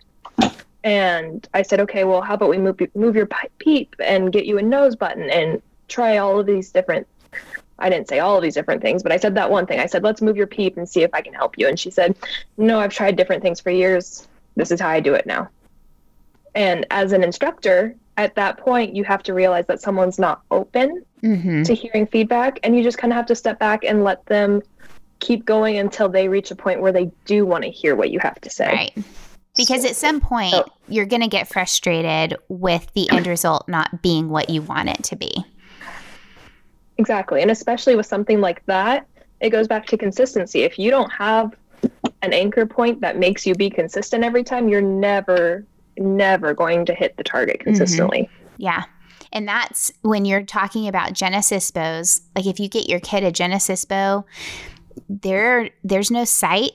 [0.84, 3.28] And I said, okay, well, how about we move move your
[3.58, 7.06] peep and get you a nose button and try all of these different
[7.78, 9.80] I didn't say all of these different things, but I said that one thing.
[9.80, 11.66] I said, let's move your peep and see if I can help you.
[11.66, 12.16] And she said,
[12.56, 14.28] no, I've tried different things for years.
[14.54, 15.48] This is how I do it now.
[16.54, 21.04] And as an instructor, at that point, you have to realize that someone's not open
[21.20, 22.58] hmm to hearing feedback.
[22.62, 24.60] And you just kind of have to step back and let them
[25.20, 28.18] keep going until they reach a point where they do want to hear what you
[28.18, 28.66] have to say.
[28.66, 29.04] Right.
[29.56, 34.02] Because at some point, So- you're going to get frustrated with the end result not
[34.02, 35.32] being what you want it to be.
[36.98, 37.40] Exactly.
[37.40, 39.06] And especially with something like that,
[39.40, 40.62] it goes back to consistency.
[40.62, 41.54] If you don't have
[42.22, 45.64] an anchor point that makes you be consistent every time, you're never,
[45.98, 48.28] never going to hit the target consistently.
[48.56, 48.84] Yeah.
[49.32, 52.20] And that's when you're talking about Genesis bows.
[52.36, 54.24] Like if you get your kid a Genesis bow,
[55.08, 56.72] there there's no sight.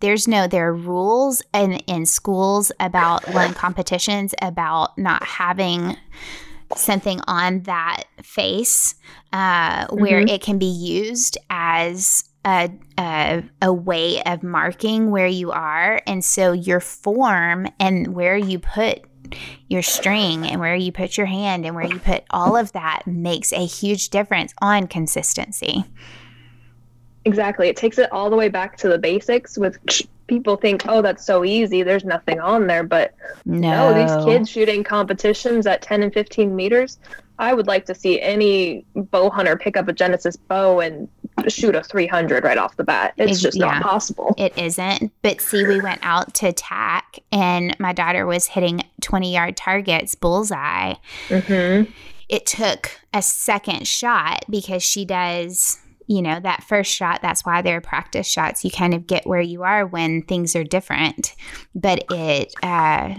[0.00, 5.96] There's no there are rules in, in schools about one competitions about not having
[6.74, 8.94] something on that face
[9.32, 10.30] uh, where Mhm.
[10.30, 16.00] it can be used as a, a, a way of marking where you are.
[16.06, 19.04] And so your form and where you put
[19.68, 23.02] your string and where you put your hand and where you put all of that
[23.06, 25.84] makes a huge difference on consistency.
[27.24, 27.68] Exactly.
[27.68, 29.78] It takes it all the way back to the basics with
[30.26, 31.82] people think, oh, that's so easy.
[31.82, 32.82] There's nothing on there.
[32.82, 36.98] But No, no, these kids shooting competitions at 10 and 15 meters,
[37.38, 41.08] I would like to see any bow hunter pick up a Genesis bow and
[41.48, 43.14] shoot a 300 right off the bat.
[43.16, 43.66] It's just yeah.
[43.66, 44.34] not possible.
[44.36, 45.12] It isn't.
[45.22, 50.14] But see, we went out to tack and my daughter was hitting 20 yard targets,
[50.14, 50.94] bullseye.
[51.28, 51.90] Mm-hmm.
[52.28, 57.22] It took a second shot because she does, you know, that first shot.
[57.22, 58.64] That's why they're practice shots.
[58.64, 61.34] You kind of get where you are when things are different.
[61.74, 63.14] But it, uh,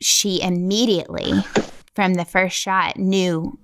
[0.00, 1.32] she immediately
[1.94, 3.58] from the first shot knew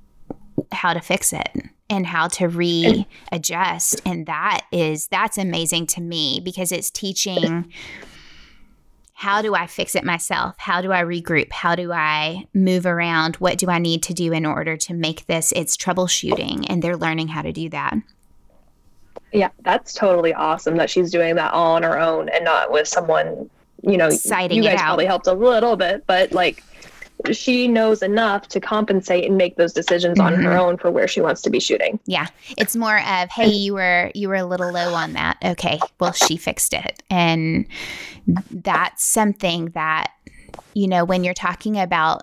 [0.73, 1.51] how to fix it
[1.91, 7.73] and how to readjust and that is that's amazing to me because it's teaching
[9.15, 10.55] how do I fix it myself?
[10.59, 11.51] How do I regroup?
[11.51, 13.35] How do I move around?
[13.37, 15.53] What do I need to do in order to make this?
[15.57, 17.97] It's troubleshooting, and they're learning how to do that.
[19.33, 22.87] Yeah, that's totally awesome that she's doing that all on her own and not with
[22.87, 23.51] someone,
[23.83, 24.85] you know, Citing you it guys out.
[24.87, 26.63] probably helped a little bit, but like
[27.33, 30.59] she knows enough to compensate and make those decisions on her Mhm.
[30.61, 31.99] own for where she wants to be shooting.
[32.07, 32.27] Yeah,
[32.57, 35.37] it's more of hey, you were you were a little low on that.
[35.45, 37.67] Okay, well she fixed it, and
[38.51, 40.13] that's something that
[40.75, 42.23] you know when you're talking about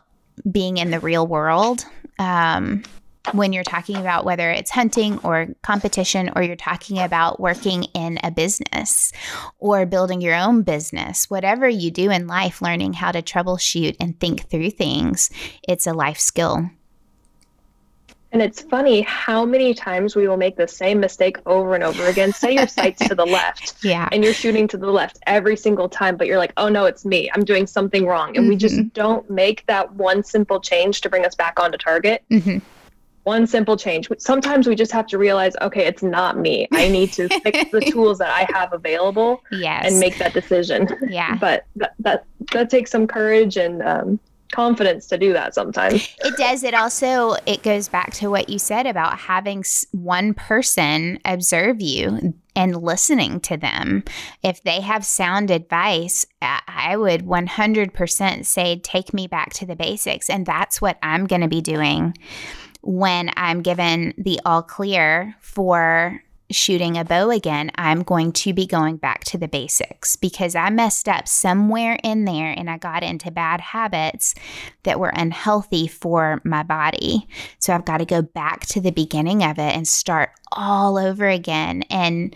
[0.51, 1.85] being in the real world.
[2.19, 2.83] Um,
[3.31, 8.17] when you're talking about whether it's hunting or competition, or you're talking about working in
[8.23, 9.11] a business
[9.59, 14.19] or building your own business, whatever you do in life, learning how to troubleshoot and
[14.19, 15.29] think through things,
[15.67, 16.69] it's a life skill.
[18.31, 22.05] And it's funny how many times we will make the same mistake over and over
[22.07, 22.33] again.
[22.33, 24.09] Say your sight's to the left Yeah.
[24.11, 27.05] and you're shooting to the left every single time, but you're like, oh no, it's
[27.05, 27.29] me.
[27.33, 28.35] I'm doing something wrong.
[28.35, 28.59] And we Mhm.
[28.59, 32.23] just don't make that one simple change to bring us back onto target.
[32.29, 32.57] hmm
[33.25, 34.07] One simple change.
[34.17, 36.67] Sometimes we just have to realize, okay, it's not me.
[36.71, 39.85] I need to fix the tools that I have available Yes.
[39.91, 40.87] and make that decision.
[41.09, 41.37] yeah.
[41.39, 44.19] But that, that, that takes some courage and um,
[44.51, 46.07] confidence to do that sometimes.
[46.23, 46.63] It does.
[46.63, 52.33] It also it goes back to what you said about having one person observe you
[52.55, 54.03] and listening to them.
[54.43, 59.75] If they have sound advice, I I would 100% say take me back to the
[59.75, 62.13] basics and that's what I'm going to be doing
[62.85, 66.21] when I'm given the all clear for
[66.51, 70.69] shooting a bow again, I'm going to be going back to the basics because I
[70.69, 74.35] messed up somewhere in there and I got into bad habits
[74.83, 77.27] that were unhealthy for my body.
[77.57, 81.27] So I've got to go back to the beginning of it and start all over
[81.27, 81.83] again.
[81.89, 82.35] And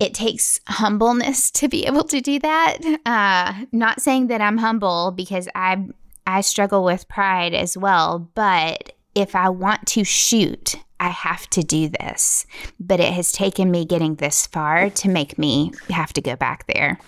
[0.00, 2.78] it takes humbleness to be able to do that.
[3.04, 5.86] Uh, not saying that I'm humble because I
[6.26, 11.62] I struggle with pride as well, but if I want to shoot, I have to
[11.62, 12.46] do this.
[12.80, 16.66] But it has taken me getting this far to make me have to go back
[16.66, 16.98] there.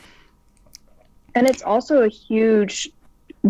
[1.34, 2.88] And it's also a huge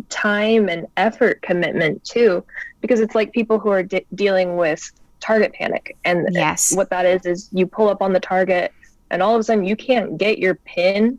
[0.09, 2.45] time and effort commitment too,
[2.81, 4.91] because it's like people who are de- dealing with
[5.21, 5.97] target panic.
[6.05, 6.75] And Yes.
[6.75, 8.73] what that is, is you pull up on the target
[9.11, 11.19] and all of a sudden you can't get your pin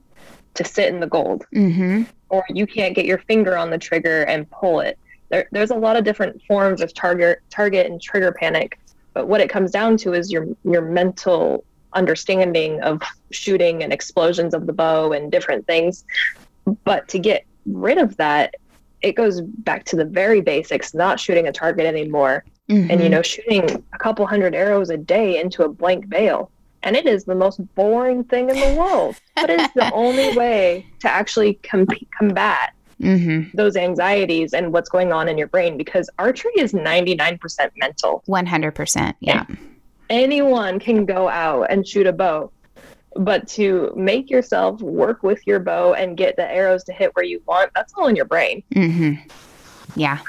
[0.56, 2.04] to sit in the gold Mm-hmm.
[2.30, 4.98] or you can't get your finger on the trigger and pull it.
[5.30, 8.80] There, there's a lot of different forms of target target and trigger panic,
[9.14, 14.54] but what it comes down to is your your mental understanding of shooting and explosions
[14.54, 16.06] of the bow and different things.
[16.84, 18.56] But to get rid of that,
[19.02, 23.02] it goes back to the very basics, not shooting a target anymore, and Mm-hmm.
[23.02, 26.52] you know shooting a couple hundred arrows a day into a blank bale.
[26.84, 30.36] And it is the most boring thing in the world, but it is the only
[30.38, 31.88] way to actually com-
[32.18, 33.56] combat Mm-hmm.
[33.56, 38.24] those anxieties and what's going on in your brain because archery is 99% mental.
[38.28, 39.14] 100%.
[39.20, 39.46] Yeah.
[40.10, 42.52] Anyone can go out and shoot a bow,
[43.16, 47.26] but to make yourself work with your bow and get the arrows to hit where
[47.26, 48.64] you want, that's all in your brain.
[48.74, 49.28] Mm-hmm.
[49.96, 50.20] Yeah.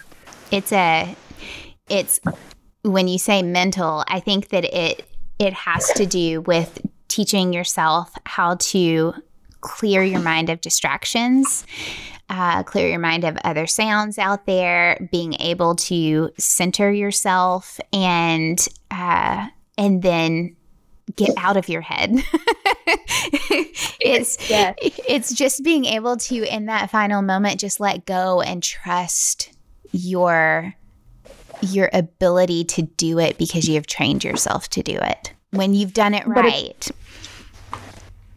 [0.50, 1.16] It's a,
[1.88, 2.20] it's,
[2.82, 8.12] when you say mental, I think that it, it has to do with teaching yourself
[8.24, 9.14] how to
[9.60, 11.64] clear your mind of distractions
[12.30, 18.66] uh, clear your mind of other sounds out there, being able to center yourself and
[18.90, 20.56] uh, and then
[21.16, 22.10] get out of your head.
[24.00, 24.76] it's yes.
[24.80, 29.50] it's just being able to in that final moment just let go and trust
[29.92, 30.74] your
[31.62, 35.92] your ability to do it because you have trained yourself to do it when you've
[35.92, 36.90] done it right.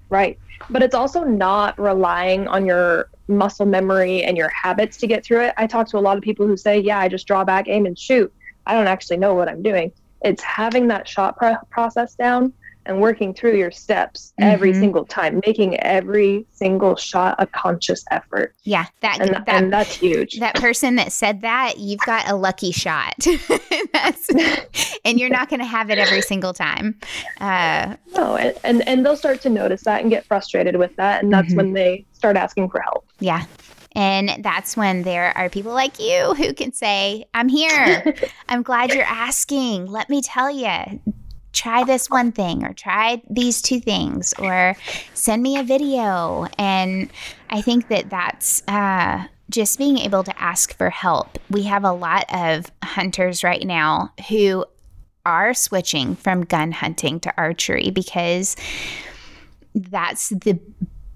[0.09, 0.39] Right.
[0.69, 5.41] But it's also not relying on your muscle memory and your habits to get through
[5.45, 5.53] it.
[5.57, 7.85] I talk to a lot of people who say, Yeah, I just draw back, aim,
[7.85, 8.33] and shoot.
[8.65, 9.91] I don't actually know what I'm doing.
[10.23, 11.37] It's having that shot
[11.69, 12.53] process down
[12.85, 14.49] and working through your steps mm-hmm.
[14.49, 18.55] every single time, making every single shot a conscious effort.
[18.63, 20.39] Yeah, that, and, that, and that's huge.
[20.39, 23.15] That person that said that, you've got a lucky shot.
[25.05, 26.99] and you're not going to have it every single time.
[27.39, 31.23] Uh, no, and, and, and they'll start to notice that and get frustrated with that.
[31.23, 31.57] And that's mm-hmm.
[31.57, 33.05] when they start asking for help.
[33.19, 33.45] Yeah.
[33.93, 38.15] And that's when there are people like you who can say, I'm here.
[38.49, 39.85] I'm glad you're asking.
[39.85, 41.01] Let me tell you
[41.53, 44.75] try this one thing or try these two things or
[45.13, 46.47] send me a video.
[46.57, 47.09] And
[47.49, 51.37] I think that that's uh, just being able to ask for help.
[51.49, 54.65] We have a lot of hunters right now who
[55.25, 58.55] are switching from gun hunting to archery because
[59.75, 60.59] that's the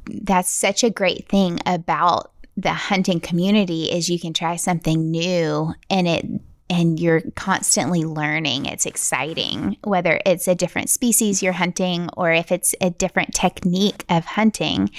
[0.08, 5.74] that's such a great thing about the hunting community is you can try something new
[5.90, 6.26] and it
[6.70, 8.66] and you're constantly learning.
[8.66, 14.04] It's exciting, whether it's a different species you're hunting or if it's a different technique
[14.10, 14.90] of hunting.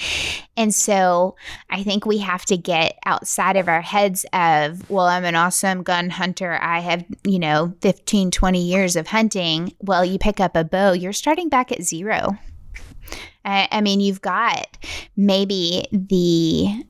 [0.55, 1.35] And so
[1.69, 5.83] I think we have to get outside of our heads of, well, I'm an awesome
[5.83, 6.57] gun hunter.
[6.61, 9.73] I have, you know, 15, 20 years of hunting.
[9.79, 12.37] Well, you pick up a bow, you're starting back at zero.
[13.43, 14.77] I, I mean, you've got
[15.15, 16.85] maybe the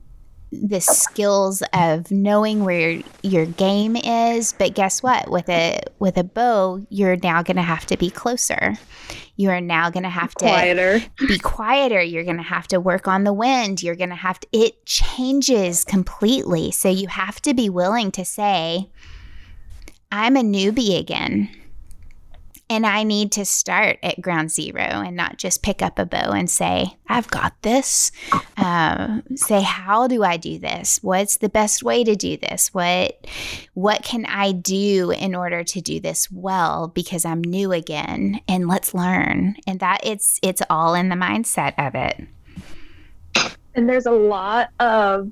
[0.50, 5.30] the skills of knowing where your, your game is but guess what?
[5.30, 8.74] With a with a bow you're now going to have to be closer.
[9.36, 11.00] You are now going to have to quieter.
[11.18, 12.02] be quieter.
[12.02, 13.82] You're going to have to work on the wind.
[13.82, 16.70] You're going to have to it changes completely.
[16.70, 18.88] So you have to be willing to say
[20.10, 21.48] i'm a newbie again
[22.70, 26.32] and I need to start at ground zero and not just pick up a bow
[26.32, 28.12] and say, I've got this.
[28.56, 30.98] Um, say, how do I do this?
[31.02, 32.72] What's the best way to do this?
[32.74, 33.26] What,
[33.74, 36.88] what can I do in order to do this well?
[36.88, 39.56] Because I'm new again and let's learn.
[39.66, 42.26] And that it's, it's all in the mindset of it.
[43.74, 45.30] And there's a lot of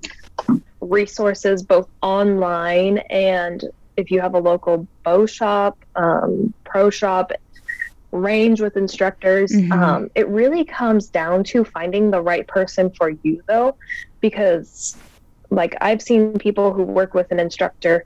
[0.80, 3.64] resources both online and
[3.96, 7.32] if you have a local bow shop, um, pro shop,
[8.12, 9.72] range with instructors, mm-hmm.
[9.72, 13.76] um, it really comes down to finding the right person for you, though,
[14.20, 14.96] because
[15.50, 18.04] like I've seen people who work with an instructor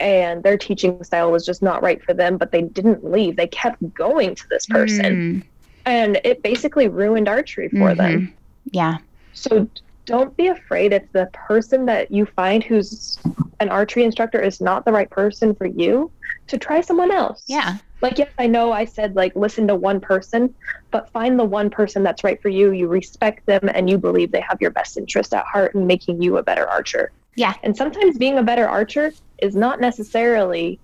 [0.00, 3.36] and their teaching style was just not right for them, but they didn't leave.
[3.36, 5.42] They kept going to this person.
[5.42, 5.44] Mm.
[5.84, 7.96] And it basically ruined archery for mm-hmm.
[7.96, 8.34] them.
[8.70, 8.98] Yeah.
[9.32, 9.68] So
[10.04, 13.18] don't be afraid if the person that you find who's
[13.60, 16.10] an archery instructor is not the right person for you
[16.46, 17.44] to try someone else.
[17.46, 17.78] Yeah.
[18.00, 20.54] Like yes, I know I said like listen to one person,
[20.90, 22.70] but find the one person that's right for you.
[22.72, 26.22] You respect them and you believe they have your best interest at heart in making
[26.22, 27.12] you a better archer.
[27.34, 27.54] Yeah.
[27.62, 30.78] And sometimes being a better archer is not necessarily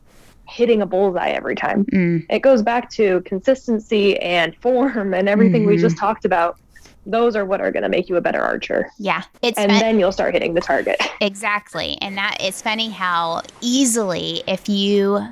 [0.47, 1.85] hitting a bullseye every time.
[1.87, 2.27] Mm.
[2.29, 5.71] It goes back to consistency and form and everything mm-hmm.
[5.71, 6.59] we just talked about
[7.07, 8.91] those are what are going to make you a better archer.
[8.99, 10.97] Yeah, it's and fun- then you'll start hitting the target.
[11.21, 15.27] Exactly, and that it's funny how easily if you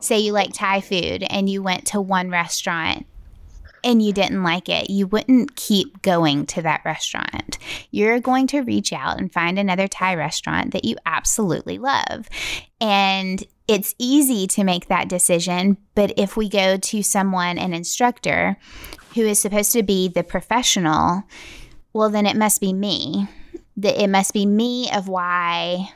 [0.00, 3.06] say you like Thai food and you went to one restaurant
[3.84, 7.58] and you didn't like it, you wouldn't keep going to that restaurant.
[7.90, 12.28] You're going to reach out and find another Thai restaurant that you absolutely love.
[12.80, 18.56] And it's easy to make that decision, but if we go to someone, an instructor,
[19.14, 21.22] who is supposed to be the professional,
[21.92, 23.28] well, then it must be me.
[23.76, 25.92] That it must be me of why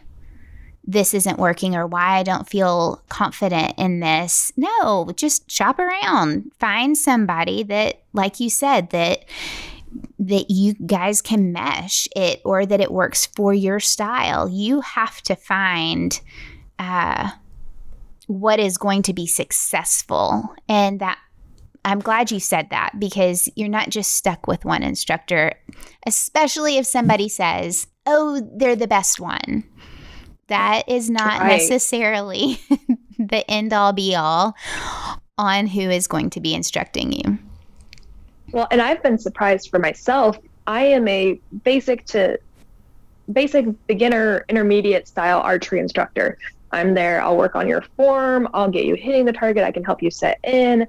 [0.89, 4.51] this isn't working or why I don't feel confident in this.
[4.57, 6.51] No, just shop around.
[6.59, 9.27] Find somebody that, like you said, that
[10.19, 14.49] that you guys can mesh it or that it works for your style.
[14.49, 16.19] You have to find
[16.79, 17.33] uh,
[18.27, 20.55] what is going to be successful.
[20.71, 21.19] And that
[21.85, 25.53] I'm glad you said that because you're not just stuck with one instructor,
[26.07, 29.65] especially if somebody says, oh, they're the best one.
[30.49, 31.59] That is not right.
[31.59, 32.61] necessarily
[33.19, 34.57] the end all be all
[35.37, 37.39] on who is going to be instructing you.
[38.53, 40.39] Well, and I've been surprised for myself.
[40.67, 42.39] I am a basic to
[43.33, 46.39] basic beginner intermediate style archery instructor.
[46.73, 47.21] I'm there.
[47.21, 48.49] I'll work on your form.
[48.55, 49.65] I'll get you hitting the target.
[49.65, 50.87] I can help you set in,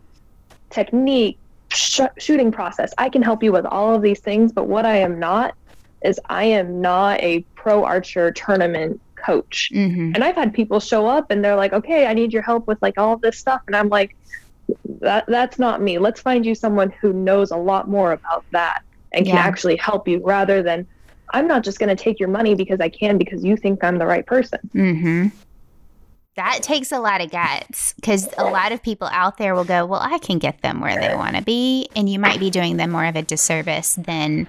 [0.70, 1.38] technique,
[1.70, 2.94] sh- shooting process.
[2.98, 4.52] I can help you with all of these things.
[4.52, 5.56] But what I am not
[6.04, 9.70] is I am not a pro archer tournament coach.
[9.74, 10.12] Mm-hmm.
[10.16, 12.82] And I've had people show up and they're like, okay, I need your help with
[12.82, 13.62] like all this stuff.
[13.68, 14.16] And I'm like,
[15.02, 15.98] that that's not me.
[15.98, 19.42] Let's find you someone who knows a lot more about that and can Yeah.
[19.42, 20.88] actually help you rather than
[21.32, 23.98] I'm not just going to take your money because I can because you think I'm
[23.98, 24.60] the right person.
[24.74, 25.28] Mm-hmm.
[26.36, 29.86] That takes a lot of guts because a lot of people out there will go,
[29.86, 31.90] Well, I can get them where they want to be.
[31.96, 34.48] And you might be doing them more of a disservice than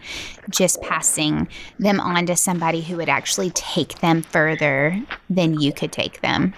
[0.50, 5.90] just passing them on to somebody who would actually take them further than you could
[5.90, 6.54] take them.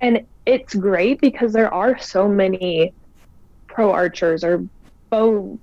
[0.00, 2.92] And it's great because there are so many
[3.66, 4.64] pro archers or
[5.10, 5.58] bow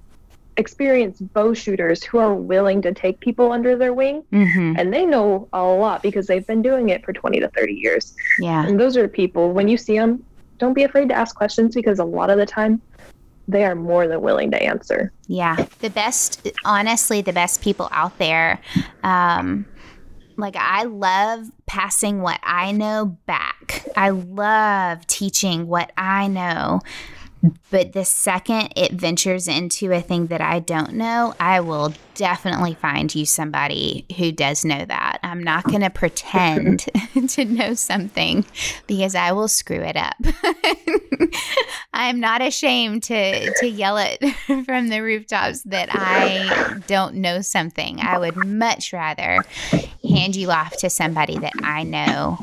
[0.59, 4.75] experienced bow shooters who are willing to take people under their wing Mm-hmm.
[4.77, 8.13] and they know a lot because they've been doing it for 20 to 30 years.
[8.39, 8.65] Yeah.
[8.65, 10.23] And those are people, when you see them,
[10.57, 12.81] don't be afraid to ask questions because a lot of the time
[13.47, 15.11] they are more than willing to answer.
[15.27, 18.59] Yeah, the best, honestly, the best people out there.
[19.01, 19.65] Um,
[20.37, 23.87] like, I love passing what I know back.
[23.95, 26.81] I love teaching what I know.
[27.71, 32.73] But the second it ventures into a thing that I don't know, I will definitely
[32.73, 35.19] find you somebody who does know that.
[35.23, 36.89] I'm not going to pretend
[37.29, 38.45] to know something
[38.87, 40.15] because I will screw it up.
[41.93, 44.23] I'm not ashamed to to yell it
[44.65, 47.99] from the rooftops that I don't know something.
[47.99, 49.43] I would much rather
[50.03, 52.37] hand you off to somebody that I know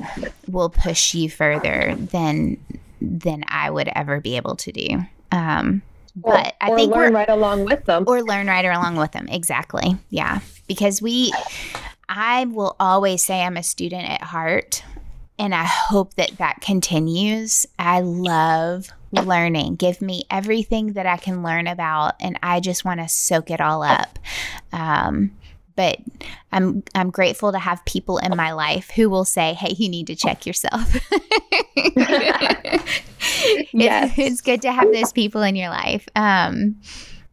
[0.49, 2.59] will push you further than
[3.07, 4.88] than I would ever be able to do.
[5.32, 5.82] Um,
[6.14, 8.04] but I or think learn right along with them.
[8.07, 9.28] or learn right along with them.
[9.28, 9.96] Exactly.
[10.11, 10.40] Yeah.
[10.66, 11.32] Because we,
[12.09, 14.82] I will always say I'm a student at heart.
[15.38, 17.66] And I hope that that continues.
[17.78, 19.76] I love learning.
[19.76, 23.61] Give me everything that I can learn about, and I just want to soak it
[23.61, 24.18] all up.
[24.72, 25.32] Um,
[25.76, 25.98] but
[26.52, 30.06] I'm I'm grateful to have people in my life who will say, "Hey, you need
[30.08, 30.96] to check yourself."
[33.72, 34.12] Yes.
[34.16, 36.08] it's, it's good to have those people in your life.
[36.16, 36.76] Um,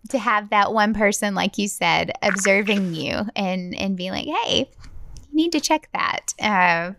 [0.09, 4.69] to have that one person, like you said, observing you and and being like, "Hey,
[5.29, 6.93] you need to check that." Uh,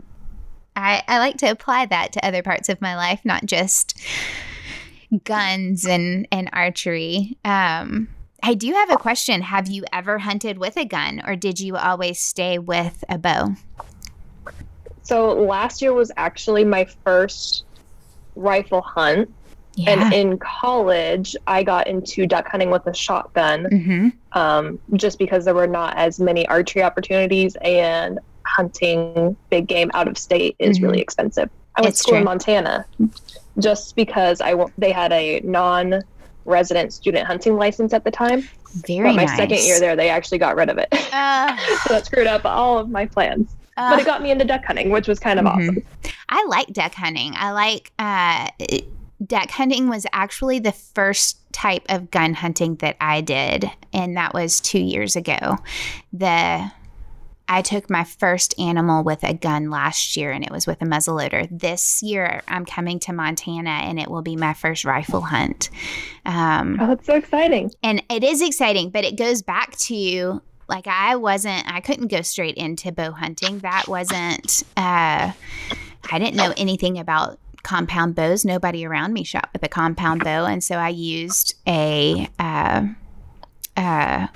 [0.77, 4.01] I I like to apply that to other parts of my life, not just
[5.25, 7.37] guns and and archery.
[7.45, 8.09] Um,
[8.47, 9.41] I do have a question.
[9.41, 13.55] Have you ever hunted with a gun, or did you always stay with a bow?
[15.03, 17.65] So last year was actually my first
[18.37, 19.33] rifle hunt.
[19.87, 24.09] And in college, I got into duck hunting with a shotgun mm-hmm.
[24.39, 30.07] um, just because there were not as many archery opportunities and hunting big game out
[30.07, 30.83] of state is Mhm.
[30.83, 31.51] really expensive.
[31.77, 32.25] I went It's to school in.
[32.25, 32.87] Montana
[33.59, 36.03] just because I w- they had a non
[36.45, 38.49] resident student hunting license at the time.
[38.87, 39.37] Very but my nice.
[39.37, 40.89] second year there, they actually got rid of it.
[41.13, 43.55] Uh, so that screwed up all of my plans.
[43.77, 45.69] uh, but it got me into duck hunting, which was kind of Mhm.
[45.71, 45.83] awesome.
[46.29, 47.33] I like duck hunting.
[47.37, 48.49] I like uh,
[49.25, 54.35] duck hunting was actually the first type of gun hunting that I did, and that
[54.35, 55.57] was two years ago.
[56.13, 56.71] The
[57.49, 60.87] I took my first animal with a gun last year, and it was with a
[60.87, 61.47] muzzleloader.
[61.51, 65.69] This year, I'm coming to Montana, and it will be my first rifle hunt.
[66.25, 67.71] Um, Oh, that's so exciting.
[67.83, 72.23] and it is exciting but it goes back to like i wasn't i couldn't go
[72.23, 75.31] straight into bow hunting that wasn't uh
[76.11, 80.47] i didn't know anything about compound bows nobody around me shot with a compound bow
[80.47, 82.87] and so i used a uh
[83.77, 84.27] uh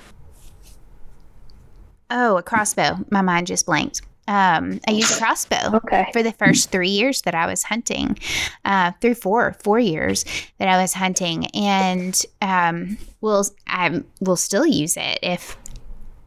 [2.11, 6.09] oh a crossbow my mind just blanked um i used a crossbow Okay.
[6.13, 8.17] for the first three years that I was hunting,
[8.65, 10.23] uh, through four four years
[10.59, 15.57] that I was hunting, and um, will I will still use it if.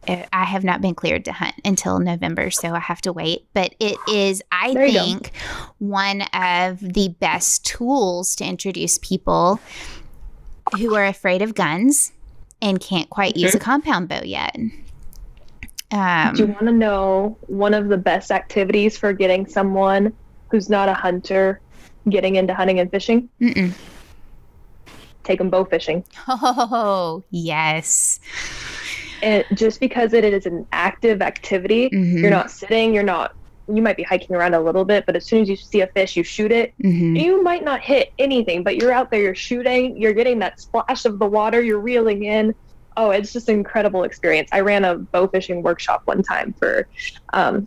[0.09, 3.47] if I have not been cleared to hunt until November, so I have to wait.
[3.55, 5.31] But it is, I There think,
[5.79, 9.61] one of the best tools to introduce people
[10.77, 12.11] who are afraid of guns
[12.61, 14.57] and can't quite use a compound bow yet.
[15.93, 20.15] Um, Do you want to know one of the best activities for getting someone
[20.51, 21.61] who's not a hunter
[22.09, 23.29] getting into hunting and fishing?
[23.41, 23.75] mm-mm.
[25.25, 26.05] Take them bow fishing.
[26.29, 28.19] Oh, yes.
[29.23, 32.21] And just because it is an active activity, Mhm.
[32.21, 33.31] you're not sitting, you're not,
[33.69, 35.87] you might be hiking around a little bit, but as soon as you see a
[35.89, 36.75] fish, you shoot it.
[36.83, 37.21] Mhm.
[37.23, 41.05] You might not hit anything, but you're out there, you're shooting, you're getting that splash
[41.05, 42.55] of the water, you're reeling in.
[42.97, 44.49] Oh, it's just an incredible experience.
[44.53, 46.89] I ran a bow fishing workshop one time for
[47.33, 47.67] um,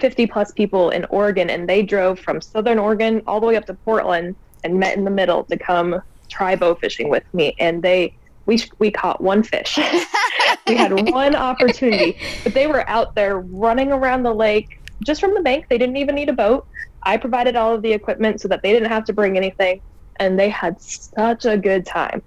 [0.00, 3.66] 50 plus people in Oregon, and they drove from Southern Oregon all the way up
[3.66, 7.54] to Portland and met in the middle to come try bow fishing with me.
[7.58, 8.16] And they,
[8.46, 9.78] we, we caught one fish.
[10.66, 15.34] we had one opportunity, but they were out there running around the lake just from
[15.34, 15.66] the bank.
[15.68, 16.66] They didn't even need a boat.
[17.02, 19.80] I provided all of the equipment so that they didn't have to bring anything,
[20.16, 22.22] and they had such a good time.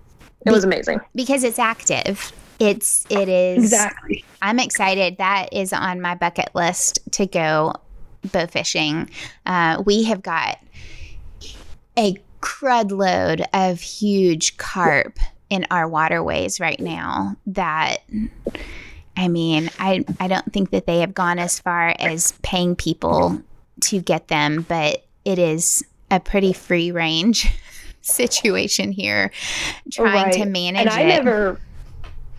[0.45, 2.31] It was amazing because it's active.
[2.59, 4.23] It's it is exactly.
[4.41, 5.17] I'm excited.
[5.17, 7.73] That is on my bucket list to go
[8.31, 9.09] bow fishing.
[9.45, 10.59] Uh, we have got
[11.97, 15.17] a crud load of huge carp
[15.49, 17.35] in our waterways right now.
[17.47, 17.97] That
[19.15, 23.41] I mean, I I don't think that they have gone as far as paying people
[23.81, 27.51] to get them, but it is a pretty free range
[28.03, 29.31] situation here
[29.91, 30.33] trying right.
[30.33, 31.07] to manage and I it.
[31.07, 31.59] never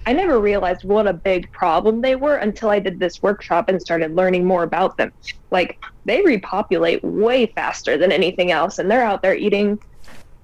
[0.07, 3.81] I never realized what a big problem they were until I did this workshop and
[3.81, 5.13] started learning more about them.
[5.51, 9.79] Like they repopulate way faster than anything else and they're out there eating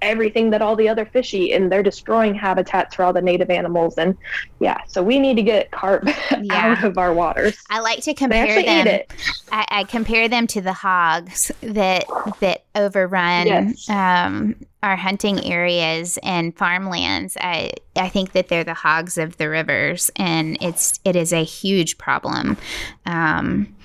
[0.01, 3.49] everything that all the other fish eat and they're destroying habitats for all the native
[3.49, 3.97] animals.
[3.97, 4.17] And
[4.59, 6.03] yeah so we need to get carp
[6.41, 6.43] yeah.
[6.51, 7.57] out of our waters.
[7.69, 9.01] I like to compare them.
[9.51, 12.05] I, I, compare them to the hogs that
[12.39, 13.89] that overrun yes.
[13.89, 17.37] um, our hunting areas and farmlands.
[17.39, 21.43] I i think that they're the hogs of the rivers and it's it is a
[21.43, 22.57] huge problem.
[23.05, 23.75] Um,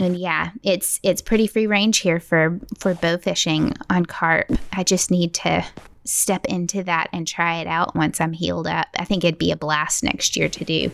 [0.00, 4.50] and yeah, it's it's pretty free range here for for bow fishing on carp.
[4.72, 5.64] I just need to
[6.04, 8.88] step into that and try it out once I'm healed up.
[8.98, 10.90] I think it'd be a blast next year to do.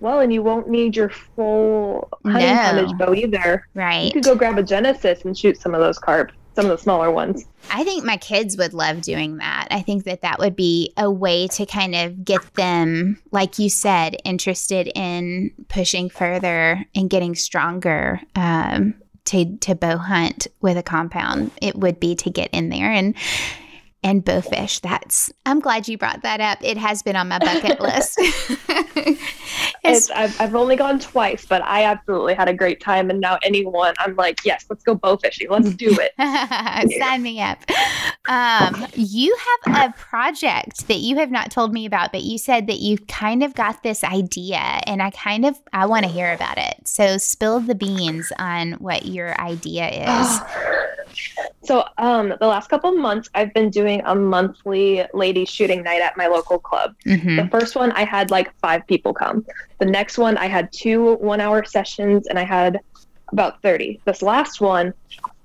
[0.00, 2.62] Well, and you won't need your full hunting no.
[2.62, 3.68] tonnage bow either.
[3.74, 4.06] Right.
[4.06, 6.78] You could go grab a Genesis and shoot some of those carp some of the
[6.78, 7.44] smaller ones.
[7.70, 9.68] I think my kids would love doing that.
[9.70, 13.68] I think that that would be a way to kind of get them, like you
[13.68, 18.94] said, interested in pushing further and getting stronger um,
[19.26, 21.50] to to bow hunt with a compound.
[21.60, 23.14] It would be to get in there and
[24.02, 24.80] and bowfish.
[24.80, 26.58] That's I'm glad you brought that up.
[26.62, 28.14] It has been on my bucket list.
[29.84, 33.10] it's, I've, I've only gone twice, but I absolutely had a great time.
[33.10, 35.48] And now anyone, I'm like, yes, let's go bow fishing.
[35.50, 36.12] Let's do it.
[37.00, 37.58] Sign me up.
[38.28, 42.66] Um, you have a project that you have not told me about, but you said
[42.66, 46.32] that you kind of got this idea, and I kind of I want to hear
[46.32, 46.88] about it.
[46.88, 50.40] So spill the beans on what your idea is.
[51.62, 56.16] So, um, the last couple months, I've been doing a monthly ladies shooting night at
[56.16, 56.94] my local club.
[57.06, 57.36] Mm-hmm.
[57.36, 59.44] The first one, I had like five people come.
[59.78, 62.80] The next one, I had two one hour sessions and I had
[63.28, 64.00] about 30.
[64.04, 64.92] This last one,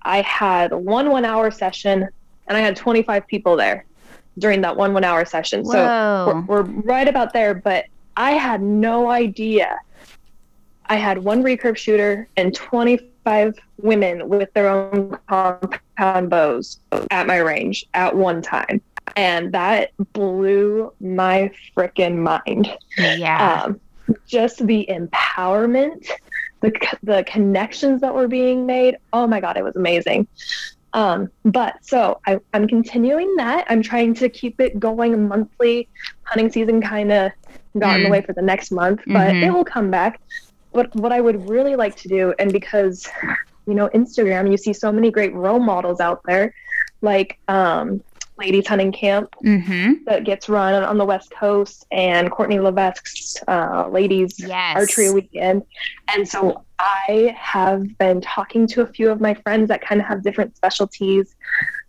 [0.01, 2.07] I had one one hour session
[2.47, 3.85] and I had 25 people there
[4.39, 5.63] during that one one hour session.
[5.63, 5.71] Whoa.
[5.71, 9.79] So, we're, we're right about there, but I had no idea.
[10.87, 16.79] I had one recurve shooter and 20 five women with their own compound bows
[17.11, 18.79] at my range at one time.
[19.17, 22.73] And that blew my freaking mind.
[22.97, 23.63] Yeah.
[23.63, 23.81] Um,
[24.27, 26.07] just the empowerment,
[26.61, 26.71] the,
[27.03, 28.95] the connections that were being made.
[29.11, 30.25] Oh my God, it was amazing.
[30.93, 33.65] Um, but so I, am continuing that.
[33.69, 35.89] I'm trying to keep it going monthly.
[36.23, 37.33] Hunting season kind of
[37.77, 38.11] got in the mm.
[38.13, 39.43] way for the next month, but mm-hmm.
[39.43, 40.21] it will come back
[40.77, 43.09] what what I would really like to do, and because
[43.65, 46.53] you know Instagram, you see so many great role models out there,
[47.01, 48.01] like um,
[48.37, 50.03] Ladies Hunting Camp mm-hmm.
[50.05, 54.75] that gets run on the West Coast, and Courtney Levesque's uh, Ladies yes.
[54.77, 55.63] Archery Weekend,
[56.09, 60.05] and so I have been talking to a few of my friends that kind of
[60.05, 61.35] have different specialties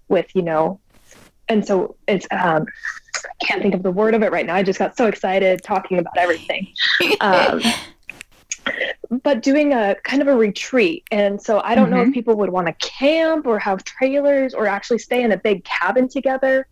[0.08, 0.80] with you know,
[1.50, 2.64] and so it's um,
[3.14, 4.54] I can't think of the word of it right now.
[4.54, 6.72] I just got so excited talking about everything.
[7.20, 7.62] Um,
[9.22, 11.04] but doing a kind of a retreat.
[11.10, 11.94] And so I don't mm-hmm.
[11.94, 12.12] know if mm-hmm.
[12.12, 16.08] people would want to camp or have trailers or actually stay in a big cabin
[16.08, 16.66] together.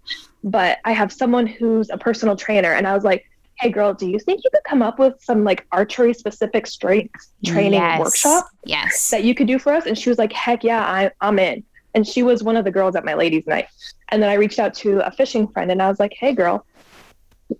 [0.45, 3.27] But I have someone who's a personal trainer, and I was like,
[3.59, 7.33] hey girl do you think you could come up with some like archery specific strength
[7.45, 7.99] training yes.
[7.99, 11.11] workshop yes that you could do for us and she was like heck yeah I,
[11.21, 13.67] i'm in and she was one of the girls at my ladies night
[14.11, 16.67] and then i reached out to a fishing friend and i was like hey girl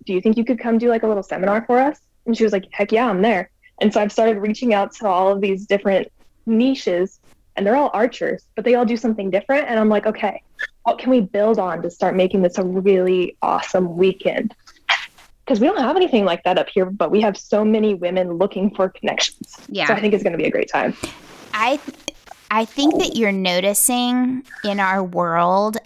[0.05, 2.43] do you think you could come do like a little seminar for us and she
[2.43, 3.49] was like heck yeah i'm there
[3.81, 6.11] and so I've started reaching out to all of these different
[6.45, 7.19] niches,
[7.55, 9.67] and they're all archers, but they all do something different.
[9.67, 10.41] And I'm like, okay,
[10.83, 14.55] what can we build on to start making this a really awesome weekend?
[15.45, 18.33] Because we don't have anything like that up here, but we have so many women
[18.33, 19.55] looking for connections.
[19.69, 19.87] Yeah.
[19.87, 20.95] So I think it's going to be a great time.
[21.53, 21.79] I
[22.49, 25.77] I think that you're noticing in our world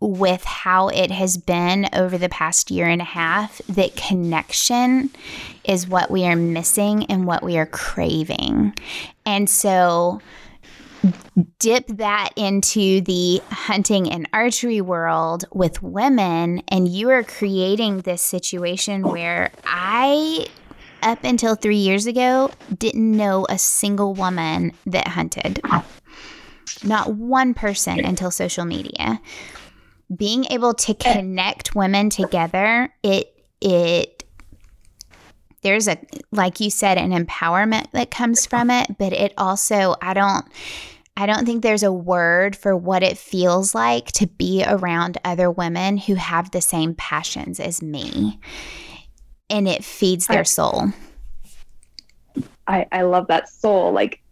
[0.00, 5.10] with how it has been over the past year and a half that connection
[5.64, 8.74] is what we are missing and what we are craving.
[9.26, 10.20] And so
[11.58, 18.22] dip that into the hunting and archery world with women, and you are creating this
[18.22, 20.46] situation where I,
[21.02, 25.60] up until three years ago, didn't know a single woman that hunted.
[26.84, 29.20] Not one person until social media.
[30.14, 31.14] Being able to eh.
[31.14, 34.19] connect women together, it it
[35.62, 35.98] there's a
[36.32, 40.46] like you said an empowerment that comes from it but it also i don't
[41.16, 45.50] i don't think there's a word for what it feels like to be around other
[45.50, 48.38] women who have the same passions as me.
[49.48, 50.92] And it feeds their soul.
[52.66, 54.22] I i love that soul like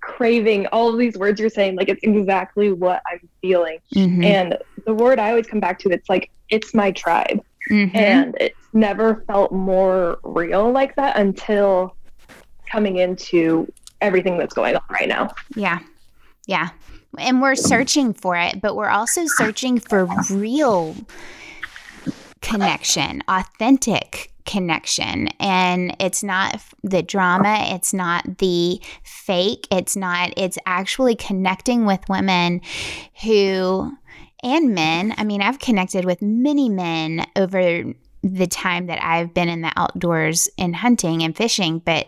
[0.00, 3.78] craving all of these words you're saying like it's exactly what i'm feeling.
[3.94, 4.24] Mm-hmm.
[4.24, 7.40] and the word i always come back to it's like it's my tribe
[7.70, 7.96] mm-hmm.
[7.96, 11.94] and it's never felt more real like that until
[12.70, 15.78] coming into everything that's going on right now yeah
[16.46, 16.70] yeah
[17.18, 20.94] and we're searching for it but we're also searching for real
[22.42, 25.28] connection authentic connection.
[25.40, 32.00] And it's not the drama, it's not the fake, it's not, it's actually connecting with
[32.08, 32.62] women
[33.22, 33.92] who,
[34.42, 35.14] and men.
[35.16, 37.84] I mean, I've connected with many men over
[38.22, 42.06] the time that I've been in the outdoors and hunting and fishing, but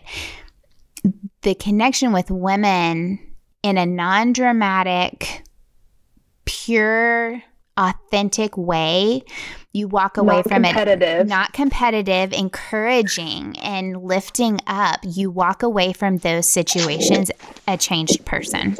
[1.41, 3.19] the connection with women
[3.63, 5.43] in a non dramatic,
[6.45, 7.41] pure,
[7.77, 9.23] authentic way
[9.71, 14.99] you walk away not from it not competitive, encouraging and lifting up.
[15.03, 17.29] You walk away from those situations
[17.67, 18.77] a changed person.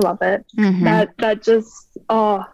[0.00, 0.44] Love it.
[0.58, 0.84] Mm-hmm.
[0.84, 2.44] That that just oh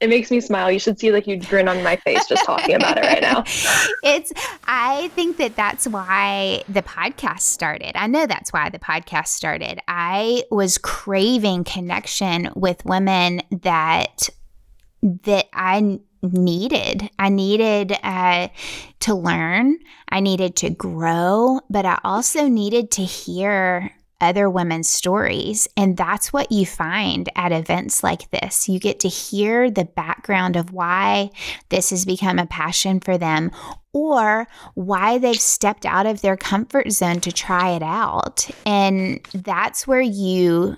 [0.00, 0.70] it makes me smile.
[0.70, 3.44] You should see like you grin on my face just talking about it right now.
[4.02, 4.32] It's
[4.66, 7.92] I think that that's why the podcast started.
[7.96, 9.80] I know that's why the podcast started.
[9.88, 14.28] I was craving connection with women that
[15.02, 17.10] that I needed.
[17.18, 18.48] I needed uh,
[19.00, 19.78] to learn,
[20.08, 23.90] I needed to grow, but I also needed to hear
[24.24, 25.68] other women's stories.
[25.76, 28.68] And that's what you find at events like this.
[28.68, 31.30] You get to hear the background of why
[31.68, 33.52] this has become a passion for them
[33.92, 38.50] or why they've stepped out of their comfort zone to try it out.
[38.66, 40.76] And that's where you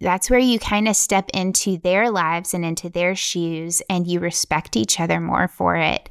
[0.00, 4.20] that's where you kind of step into their lives and into their shoes and you
[4.20, 6.08] respect each other more for it.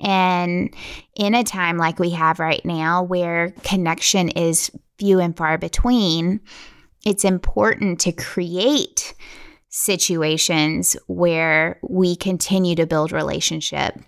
[0.00, 0.74] And
[1.14, 6.40] in a time like we have right now where connection is few and far between,
[7.04, 9.14] it's important to create
[9.70, 13.98] situations where we continue to build relationship.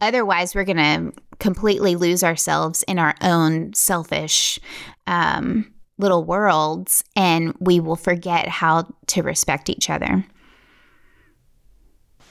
[0.00, 4.58] Otherwise, we're going to completely lose ourselves in our own selfish
[5.06, 5.71] um,
[6.02, 10.24] little worlds and we will forget how to respect each other.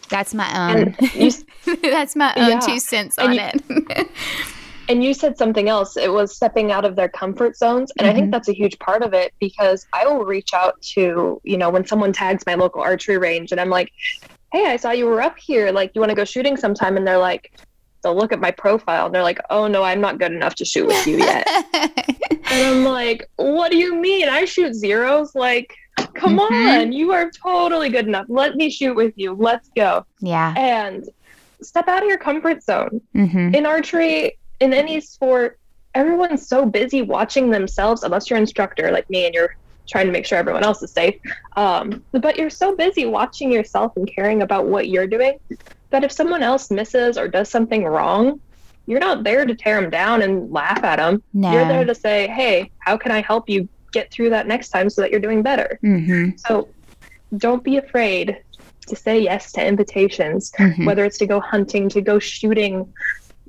[0.10, 0.96] That's my own.
[1.16, 1.32] You,
[1.82, 2.60] that's my own yeah.
[2.60, 4.10] two cents on you, it.
[4.90, 5.96] and you said something else.
[5.96, 8.12] It was stepping out of their comfort zones, and mm-hmm.
[8.12, 8.32] I think mm-hmm.
[8.32, 11.86] that's a huge part of it because I will reach out to you know when
[11.86, 13.92] someone tags my local archery range, and I'm like,
[14.52, 15.72] "Hey, I saw you were up here.
[15.72, 17.54] Like, you want to go shooting sometime?" And they're like,
[18.02, 20.66] they'll look at my profile and they're like, "Oh no, I'm not good enough to
[20.66, 24.30] shoot with you yet." and I'm like, "What do you mean?
[24.30, 25.36] I shoot zeros.
[25.36, 25.76] Like,
[26.14, 26.54] come mm-hmm.
[26.54, 28.26] on, you are totally good enough.
[28.30, 29.34] Let me shoot with you.
[29.34, 30.54] Let's go." Yeah.
[30.58, 31.08] And
[31.62, 33.02] step out of your comfort zone.
[33.16, 33.56] Mm-hmm.
[33.56, 35.60] In archery, in any sport,
[35.94, 39.56] everyone's so busy watching themselves, unless you're an instructor like me and you're
[39.88, 41.16] trying to make sure everyone else is safe.
[41.58, 45.38] Um, but you're so busy watching yourself and caring about what you're doing
[45.92, 48.40] that if someone else misses or does something wrong,
[48.88, 51.22] you're not there to tear them down and laugh at them.
[51.34, 51.52] No.
[51.52, 54.90] You're there to say, hey, how can I help you get through that next time
[54.90, 55.80] so that you're doing better?
[55.84, 56.38] Mm-hmm.
[56.38, 56.70] So
[57.38, 58.42] don't be afraid
[58.88, 60.86] to say yes to invitations, mm-hmm.
[60.86, 62.92] whether it's to go hunting, to go shooting,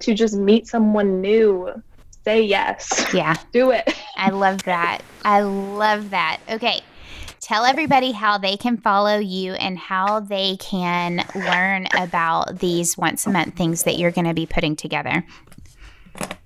[0.00, 1.82] to just meet someone new.
[2.24, 3.06] Say yes.
[3.12, 3.34] Yeah.
[3.52, 3.92] Do it.
[4.16, 5.00] I love that.
[5.24, 6.40] I love that.
[6.48, 6.80] Okay.
[7.52, 13.26] Tell everybody how they can follow you and how they can learn about these once
[13.26, 15.22] a month things that you're going to be putting together.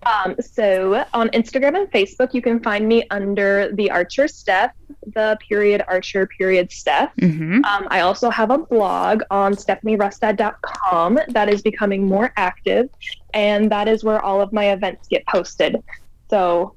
[0.05, 4.73] Um, so on Instagram and Facebook, you can find me under the Archer Steph,
[5.15, 7.15] the period Archer period Steph.
[7.19, 7.65] Mm-hmm.
[7.65, 12.91] Um, I also have a blog on stephanierustad.com that is becoming more active,
[13.33, 15.81] and that is where all of my events get posted.
[16.29, 16.75] So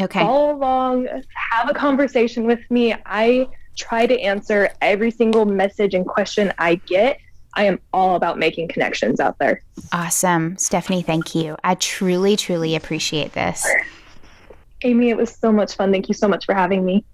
[0.00, 0.18] okay.
[0.18, 1.06] follow along,
[1.52, 2.96] have a conversation with me.
[3.06, 3.46] I
[3.80, 7.18] try to answer every single message and question I get.
[7.54, 9.62] I am all about making connections out there.
[9.92, 10.56] Awesome.
[10.58, 11.56] Stephanie, thank you.
[11.64, 13.66] I truly, truly appreciate this.
[14.82, 15.90] Amy, it was so much fun.
[15.90, 17.04] Thank you so much for having me.